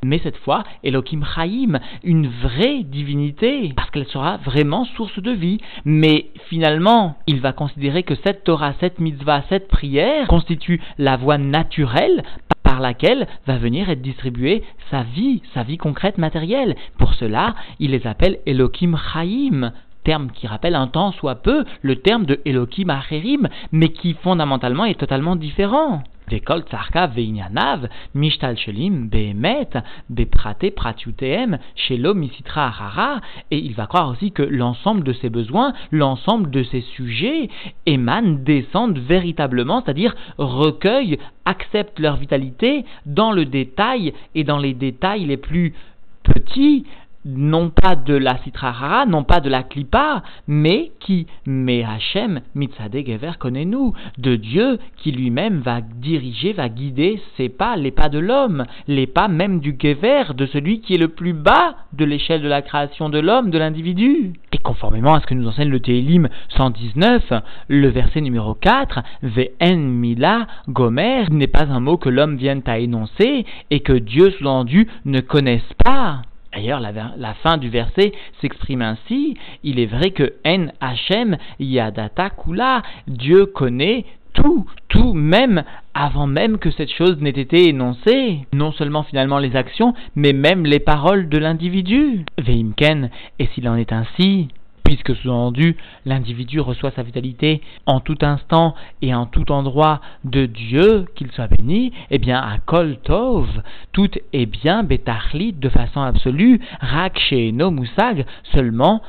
mais 0.02 0.20
cette 0.22 0.38
fois, 0.38 0.64
Elohim 0.82 1.24
Chaim, 1.34 1.78
une 2.04 2.28
vraie 2.28 2.82
divinité, 2.84 3.72
parce 3.76 3.90
qu'elle 3.90 4.06
sera 4.06 4.38
vraiment 4.38 4.84
source 4.96 5.18
de 5.20 5.30
vie. 5.30 5.58
Mais 5.84 6.30
finalement, 6.48 7.16
il 7.26 7.40
va 7.40 7.52
considérer 7.52 8.02
que 8.02 8.14
cette 8.24 8.44
Torah, 8.44 8.74
cette 8.80 8.98
mitzvah, 8.98 9.42
cette 9.48 9.68
prière 9.68 10.26
constitue 10.28 10.80
la 10.98 11.16
voie 11.16 11.38
naturelle 11.38 12.22
par 12.62 12.80
laquelle 12.80 13.26
va 13.46 13.58
venir 13.58 13.90
être 13.90 14.00
distribuée 14.00 14.62
sa 14.90 15.02
vie, 15.02 15.42
sa 15.54 15.64
vie 15.64 15.76
concrète 15.76 16.18
matérielle. 16.18 16.76
Pour 16.98 17.14
cela, 17.14 17.54
il 17.78 17.90
les 17.90 18.06
appelle 18.06 18.38
Elohim 18.46 18.96
Chaim, 19.12 19.72
terme 20.04 20.30
qui 20.30 20.46
rappelle 20.46 20.76
un 20.76 20.86
temps 20.86 21.12
soit 21.12 21.36
peu 21.36 21.64
le 21.82 21.96
terme 21.96 22.24
de 22.24 22.40
Elohim 22.44 22.88
Acherim, 22.88 23.48
mais 23.72 23.90
qui 23.90 24.14
fondamentalement 24.14 24.86
est 24.86 24.98
totalement 24.98 25.36
différent. 25.36 26.02
Vekol 26.31 26.64
tsarka 26.64 27.07
veinyanav, 27.09 27.88
mishtal 28.14 28.57
shelim, 28.57 29.09
behemet, 29.09 29.77
beprate 30.09 30.71
pratiuteem, 30.75 31.59
shelo 31.75 32.14
misitra 32.14 32.69
harara, 32.69 33.21
et 33.51 33.59
il 33.59 33.75
va 33.75 33.87
croire 33.87 34.11
aussi 34.11 34.33
que 34.33 34.43
l'ensemble 34.43 35.03
de 35.05 35.12
ses 35.12 35.31
besoins, 35.31 35.73
l'ensemble 35.90 36.51
de 36.51 36.62
ses 36.62 36.83
sujets 36.83 37.49
émanent, 37.87 38.38
descendent 38.45 38.99
véritablement, 38.99 39.83
c'est-à-dire 39.83 40.14
recueillent, 40.38 41.19
acceptent 41.45 41.99
leur 41.99 42.16
vitalité 42.16 42.85
dans 43.07 43.33
le 43.33 43.45
détail 43.45 44.12
et 44.35 44.45
dans 44.45 44.59
les 44.59 44.75
détails 44.75 45.25
les 45.25 45.37
plus 45.37 45.75
petits 46.23 46.85
non 47.24 47.70
pas 47.70 47.96
de 47.96 48.14
la 48.14 48.38
citrahara, 48.38 49.06
non 49.06 49.24
pas 49.24 49.40
de 49.40 49.50
la 49.50 49.62
klipa, 49.62 50.22
mais 50.48 50.92
qui, 51.00 51.26
mais 51.46 51.85
Hachem, 51.85 52.40
mitzadeh 52.54 53.04
gever, 53.04 53.33
connaît-nous, 53.38 53.94
de 54.18 54.37
Dieu 54.37 54.78
qui 54.96 55.12
lui-même 55.12 55.61
va 55.61 55.80
diriger, 55.80 56.52
va 56.52 56.68
guider 56.68 57.20
ses 57.37 57.48
pas, 57.48 57.76
les 57.76 57.90
pas 57.90 58.09
de 58.09 58.18
l'homme, 58.18 58.64
les 58.88 59.06
pas 59.06 59.28
même 59.28 59.61
du 59.61 59.76
gever, 59.80 60.35
de 60.35 60.46
celui 60.46 60.80
qui 60.80 60.94
est 60.94 60.98
le 60.98 61.09
plus 61.09 61.33
bas 61.33 61.74
de 61.92 62.04
l'échelle 62.04 62.42
de 62.42 62.48
la 62.48 62.62
création 62.62 63.09
de 63.09 63.18
l'homme, 63.18 63.50
de 63.50 63.59
l'individu. 63.59 64.33
Et 64.52 64.59
conformément 64.59 65.14
à 65.14 65.20
ce 65.20 65.26
que 65.26 65.35
nous 65.35 65.48
enseigne 65.48 65.68
le 65.68 65.80
Télim 65.80 66.28
119, 66.56 67.33
le 67.68 67.88
verset 67.88 68.20
numéro 68.20 68.54
4, 68.54 69.00
Ve'en 69.22 69.76
mila 69.76 70.46
gomer, 70.68 71.24
n'est 71.30 71.46
pas 71.46 71.66
un 71.70 71.80
mot 71.80 71.96
que 71.96 72.09
l'homme 72.09 72.37
vienne 72.37 72.62
à 72.66 72.78
énoncer 72.78 73.44
et 73.70 73.80
que 73.80 73.92
Dieu 73.92 74.30
sous-entendu 74.30 74.88
ne 75.04 75.20
connaisse 75.20 75.62
pas. 75.85 76.22
D'ailleurs, 76.52 76.80
la, 76.80 77.34
fin 77.34 77.58
du 77.58 77.68
verset 77.68 78.12
s'exprime 78.40 78.82
ainsi 78.82 79.36
il 79.62 79.78
est 79.78 79.86
vrai 79.86 80.10
que 80.10 80.34
En 80.44 80.66
Hachem 80.80 81.36
Yadata 81.58 82.30
Kula, 82.30 82.82
Dieu 83.06 83.46
connaît 83.46 84.04
tout, 84.32 84.66
tout 84.88 85.12
même 85.12 85.64
avant 85.94 86.26
même 86.26 86.58
que 86.58 86.70
cette 86.70 86.92
chose 86.92 87.20
n'ait 87.20 87.30
été 87.30 87.68
énoncée. 87.68 88.46
Non 88.52 88.72
seulement 88.72 89.02
finalement 89.02 89.38
les 89.38 89.56
actions, 89.56 89.94
mais 90.14 90.32
même 90.32 90.64
les 90.64 90.80
paroles 90.80 91.28
de 91.28 91.38
l'individu. 91.38 92.24
Veimken, 92.38 93.10
et 93.38 93.46
s'il 93.48 93.68
en 93.68 93.76
est 93.76 93.92
ainsi, 93.92 94.48
puisque 94.90 95.14
sous-entendu, 95.14 95.76
l'individu 96.05 96.59
reçoit 96.59 96.90
sa 96.90 97.05
vitalité 97.05 97.61
en 97.87 98.00
tout 98.00 98.18
instant 98.22 98.74
et 99.03 99.14
en 99.14 99.24
tout 99.24 99.53
endroit 99.53 100.00
de 100.24 100.46
Dieu, 100.46 101.05
qu'il 101.14 101.31
soit 101.31 101.46
béni, 101.46 101.92
eh 102.11 102.18
bien, 102.18 102.40
à 102.40 102.59
Kol 102.59 102.96
Tov, 103.05 103.46
tout 103.92 104.11
est 104.33 104.46
bien 104.46 104.83
betachlit 104.83 105.53
de 105.53 105.68
façon 105.68 106.00
absolue, 106.00 106.61
rak 106.81 107.20
no 107.53 107.70
musag, 107.70 108.26
seulement 108.53 109.00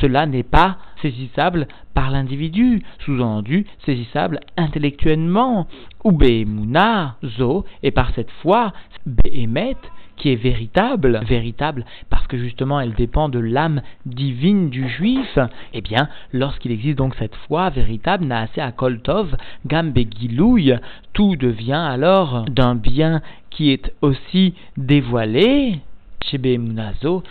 cela 0.00 0.26
n'est 0.26 0.44
pas 0.44 0.76
saisissable 1.02 1.66
par 1.94 2.12
l'individu, 2.12 2.84
sous-entendu 3.04 3.66
saisissable 3.84 4.38
intellectuellement, 4.56 5.66
ou 6.04 6.12
be'emuna, 6.12 7.16
zo, 7.24 7.64
et 7.82 7.90
par 7.90 8.12
cette 8.14 8.30
foi, 8.40 8.72
be'emet, 9.04 9.76
qui 10.16 10.30
est 10.30 10.36
véritable, 10.36 11.20
véritable 11.26 11.84
parce 12.10 12.26
que 12.26 12.38
justement 12.38 12.80
elle 12.80 12.94
dépend 12.94 13.28
de 13.28 13.38
l'âme 13.38 13.82
divine 14.06 14.70
du 14.70 14.88
juif, 14.88 15.38
eh 15.72 15.80
bien, 15.80 16.08
lorsqu'il 16.32 16.72
existe 16.72 16.98
donc 16.98 17.14
cette 17.16 17.34
foi 17.46 17.70
véritable, 17.70 18.24
Naase 18.24 18.48
à 18.56 18.72
Koltov, 18.72 19.36
Gambegilouille, 19.66 20.78
tout 21.12 21.36
devient 21.36 21.72
alors 21.72 22.44
d'un 22.46 22.74
bien 22.74 23.20
qui 23.50 23.70
est 23.70 23.92
aussi 24.02 24.54
dévoilé, 24.76 25.80
Shebe 26.24 26.58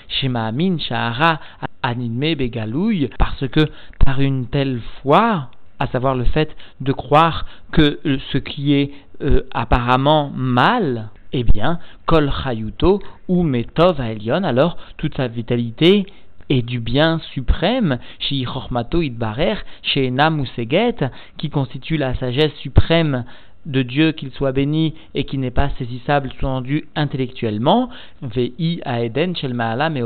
Shemaamin, 0.08 0.78
Shahara, 0.78 1.40
Animme, 1.82 2.36
Begalouille, 2.36 3.10
parce 3.20 3.48
que 3.48 3.62
par 4.06 4.22
une 4.22 4.48
telle 4.48 4.80
foi, 5.02 5.50
à 5.80 5.88
savoir 5.88 6.16
le 6.16 6.24
fait 6.24 6.56
de 6.80 6.94
croire 6.94 7.46
que 7.72 8.00
ce 8.32 8.38
qui 8.38 8.74
est 8.74 8.92
euh, 9.22 9.42
apparemment 9.54 10.32
mal, 10.34 11.10
eh 11.34 11.44
bien, 11.44 11.80
Kol 12.06 12.32
Chayuto 12.32 13.02
ou 13.28 13.44
Metov 13.44 14.00
Elion, 14.00 14.44
alors 14.44 14.78
toute 14.98 15.16
sa 15.18 15.28
vitalité 15.28 16.06
est 16.50 16.62
du 16.62 16.80
bien 16.80 17.20
suprême, 17.34 18.00
chez 18.20 18.44
Chormato 18.44 19.02
Idbarer, 19.02 19.56
chez 19.82 20.12
Namuseget, 20.12 21.10
qui 21.38 21.50
constitue 21.50 21.98
la 21.98 22.16
sagesse 22.16 22.54
suprême 22.62 23.26
de 23.66 23.82
Dieu 23.82 24.12
qu'il 24.12 24.32
soit 24.32 24.52
béni 24.52 24.94
et 25.16 25.24
qui 25.24 25.38
n'est 25.38 25.52
pas 25.52 25.70
saisissable 25.78 26.32
sous-entendu 26.38 26.86
intellectuellement, 26.96 27.90
VI 28.22 28.82
à 28.84 29.02
Eden, 29.02 29.36
Shel 29.36 29.54
Ma'alam 29.54 29.96
et 29.98 30.04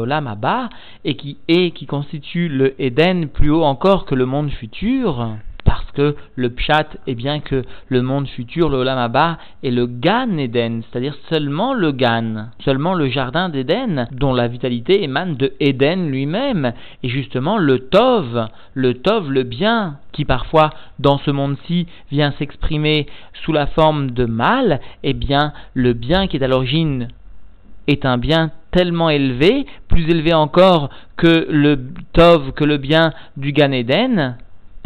et 1.05 1.15
qui 1.15 1.37
est, 1.47 1.71
qui 1.71 1.85
constitue 1.85 2.49
le 2.49 2.79
Eden 2.81 3.27
plus 3.29 3.49
haut 3.49 3.63
encore 3.63 4.05
que 4.05 4.15
le 4.15 4.25
monde 4.25 4.51
futur, 4.51 5.37
parce 5.67 5.91
que 5.91 6.15
le 6.38 6.49
pshat 6.49 6.88
est 7.08 7.13
bien 7.13 7.41
que 7.41 7.63
le 7.89 8.01
monde 8.01 8.30
futur, 8.30 8.69
le 8.69 8.77
Olam 8.77 8.97
est 9.63 9.69
le 9.69 9.86
Gan 9.86 10.38
Eden, 10.38 10.82
c'est-à-dire 10.82 11.17
seulement 11.30 11.73
le 11.73 11.91
Gan, 11.91 12.51
seulement 12.63 12.93
le 12.93 13.10
jardin 13.10 13.49
d'Éden, 13.49 14.08
dont 14.13 14.34
la 14.34 14.47
vitalité 14.47 15.03
émane 15.03 15.36
de 15.36 15.51
Eden 15.60 16.10
lui-même, 16.10 16.71
et 17.03 17.10
justement 17.10 17.58
le 17.58 17.80
Tov, 17.80 18.47
le 18.75 18.93
Tov, 18.93 19.30
le 19.30 19.43
bien, 19.43 19.97
qui 20.13 20.23
parfois 20.23 20.69
dans 20.99 21.17
ce 21.17 21.32
monde-ci 21.32 21.86
vient 22.12 22.32
s'exprimer 22.39 23.06
sous 23.43 23.51
la 23.51 23.67
forme 23.67 24.12
de 24.12 24.23
mal, 24.23 24.80
eh 25.03 25.13
bien 25.13 25.51
le 25.73 25.91
bien 25.91 26.27
qui 26.27 26.38
est 26.38 26.43
à 26.43 26.47
l'origine 26.47 27.10
est 27.88 28.06
un 28.06 28.17
bien 28.17 28.51
tellement 28.71 29.10
élevé, 29.10 29.65
plus 29.89 30.10
élevé 30.10 30.34
encore 30.34 30.89
que 31.17 31.47
le 31.49 31.77
Tov, 32.13 32.53
que 32.53 32.63
le 32.63 32.77
bien 32.77 33.12
du 33.36 33.51
Gan 33.51 33.71
Eden, 33.71 34.38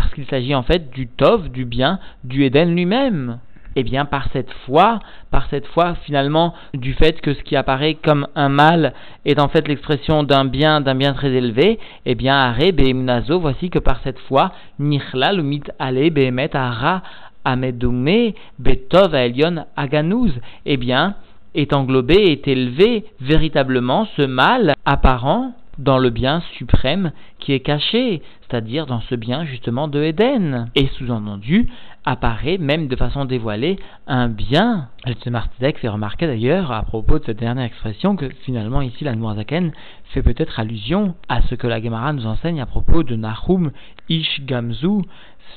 parce 0.02 0.16
qu'il 0.16 0.26
s'agit 0.26 0.56
en 0.56 0.64
fait 0.64 0.90
du 0.90 1.08
Tov, 1.08 1.50
du 1.50 1.64
bien 1.64 2.00
du 2.24 2.44
Eden 2.44 2.74
lui-même. 2.74 3.38
Eh 3.76 3.84
bien, 3.84 4.04
par 4.04 4.28
cette 4.34 4.52
foi, 4.66 5.00
par 5.30 5.48
cette 5.50 5.68
foi 5.68 5.94
finalement 6.04 6.56
du 6.74 6.94
fait 6.94 7.22
que 7.22 7.36
ce 7.36 7.44
qui 7.44 7.56
apparaît 7.56 7.94
comme 7.94 8.28
un 8.36 8.50
mal 8.50 8.94
est 9.26 9.40
en 9.40 9.48
fait 9.48 9.68
l'expression 9.68 10.24
d'un 10.24 10.44
bien, 10.44 10.82
d'un 10.82 10.96
bien 10.96 11.14
très 11.14 11.32
élevé, 11.32 11.80
eh 12.06 12.16
bien, 12.16 12.36
Are 12.36 12.58
Be'emunazo, 12.74 13.40
voici 13.40 13.70
que 13.70 13.80
par 13.80 14.02
cette 14.04 14.20
foi, 14.20 14.52
Nichla 14.80 15.34
mit 15.34 15.64
Ale 15.78 16.10
Be'emet 16.10 16.56
Ara 16.56 17.04
Amedume 17.46 18.34
Betov 18.58 19.14
Elion 19.14 19.66
Aganouz, 19.78 20.34
eh 20.66 20.78
bien, 20.78 21.16
est 21.54 21.74
englobé, 21.74 22.16
est 22.16 22.48
élevé 22.48 23.06
véritablement 23.22 24.08
ce 24.18 24.24
mal 24.24 24.74
apparent 24.84 25.54
dans 25.77 25.97
le 25.97 26.10
bien 26.10 26.41
suprême 26.57 27.12
qui 27.39 27.53
est 27.53 27.60
caché, 27.60 28.21
c'est-à-dire 28.41 28.86
dans 28.86 29.01
ce 29.01 29.15
bien 29.15 29.45
justement 29.45 29.88
de 29.88 30.01
Éden. 30.01 30.69
Et 30.75 30.88
sous-entendu, 30.97 31.69
apparaît 32.05 32.57
même 32.57 32.88
de 32.88 32.95
façon 32.95 33.25
dévoilée 33.25 33.77
un 34.07 34.27
bien. 34.27 34.89
Le 35.05 35.31
Martizek 35.31 35.77
fait 35.77 35.88
remarquer 35.88 36.27
d'ailleurs 36.27 36.71
à 36.71 36.84
propos 36.84 37.19
de 37.19 37.25
cette 37.25 37.39
dernière 37.39 37.65
expression 37.65 38.15
que 38.15 38.29
finalement 38.43 38.81
ici 38.81 39.03
la 39.03 39.15
Noirzaken 39.15 39.71
fait 40.05 40.23
peut-être 40.23 40.60
allusion 40.60 41.15
à 41.29 41.41
ce 41.43 41.55
que 41.55 41.67
la 41.67 41.81
Gemara 41.81 42.13
nous 42.13 42.25
enseigne 42.25 42.62
à 42.62 42.65
propos 42.65 43.03
de 43.03 43.15
Nahum 43.15 43.71
Ish 44.10 44.41
Gamzu, 44.45 45.03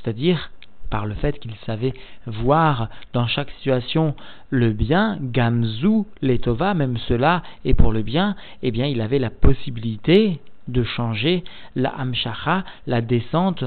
c'est-à-dire 0.02 0.50
par 0.90 1.06
le 1.06 1.14
fait 1.14 1.38
qu'il 1.38 1.54
savait 1.66 1.94
voir 2.26 2.88
dans 3.12 3.26
chaque 3.26 3.50
situation 3.52 4.14
le 4.50 4.72
bien, 4.72 5.18
gamzu, 5.20 6.04
letova, 6.22 6.74
même 6.74 6.98
cela, 7.08 7.42
et 7.64 7.74
pour 7.74 7.92
le 7.92 8.02
bien, 8.02 8.36
eh 8.62 8.70
bien, 8.70 8.86
il 8.86 9.00
avait 9.00 9.18
la 9.18 9.30
possibilité 9.30 10.40
de 10.68 10.82
changer 10.82 11.44
la 11.74 11.90
amshacha, 11.90 12.64
la 12.86 13.00
descente 13.00 13.64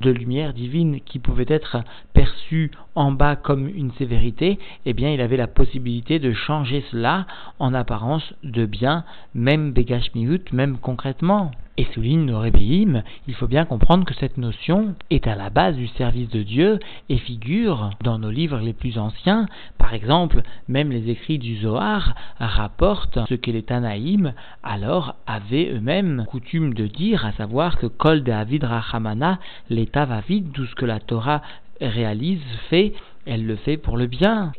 de 0.00 0.10
lumière 0.10 0.54
divine 0.54 1.00
qui 1.00 1.18
pouvait 1.18 1.46
être 1.48 1.82
perçue 2.12 2.70
en 2.98 3.12
bas 3.12 3.36
comme 3.36 3.68
une 3.68 3.92
sévérité, 3.92 4.58
eh 4.84 4.92
bien 4.92 5.10
il 5.10 5.20
avait 5.20 5.36
la 5.36 5.46
possibilité 5.46 6.18
de 6.18 6.32
changer 6.32 6.84
cela 6.90 7.26
en 7.60 7.72
apparence 7.72 8.34
de 8.42 8.66
bien, 8.66 9.04
même 9.34 9.72
Begashmiut, 9.72 10.42
même 10.52 10.78
concrètement. 10.78 11.52
Et 11.80 11.86
souligne 11.94 12.24
nos 12.24 12.40
rébéim, 12.40 13.04
il 13.28 13.34
faut 13.34 13.46
bien 13.46 13.64
comprendre 13.64 14.04
que 14.04 14.14
cette 14.14 14.36
notion 14.36 14.96
est 15.10 15.28
à 15.28 15.36
la 15.36 15.48
base 15.48 15.76
du 15.76 15.86
service 15.86 16.28
de 16.28 16.42
Dieu 16.42 16.80
et 17.08 17.18
figure 17.18 17.90
dans 18.02 18.18
nos 18.18 18.32
livres 18.32 18.58
les 18.58 18.72
plus 18.72 18.98
anciens. 18.98 19.46
Par 19.78 19.94
exemple, 19.94 20.42
même 20.66 20.90
les 20.90 21.08
écrits 21.08 21.38
du 21.38 21.56
Zohar 21.58 22.16
rapportent 22.40 23.20
ce 23.28 23.34
que 23.34 23.52
les 23.52 23.62
Tanaïm 23.62 24.32
alors 24.64 25.14
avaient 25.28 25.70
eux-mêmes 25.72 26.26
coutume 26.28 26.74
de 26.74 26.88
dire, 26.88 27.24
à 27.24 27.30
savoir 27.34 27.78
que 27.78 27.86
Kol 27.86 28.24
de 28.24 28.66
Rachamana, 28.66 29.38
l'état 29.70 30.04
va 30.04 30.20
vide, 30.20 30.50
tout 30.50 30.66
ce 30.66 30.74
que 30.74 30.84
la 30.84 30.98
Torah 30.98 31.42
réalise, 31.80 32.42
fait, 32.70 32.92
elle 33.26 33.46
le 33.46 33.56
fait 33.56 33.76
pour 33.76 33.96
le 33.96 34.06
bien. 34.06 34.52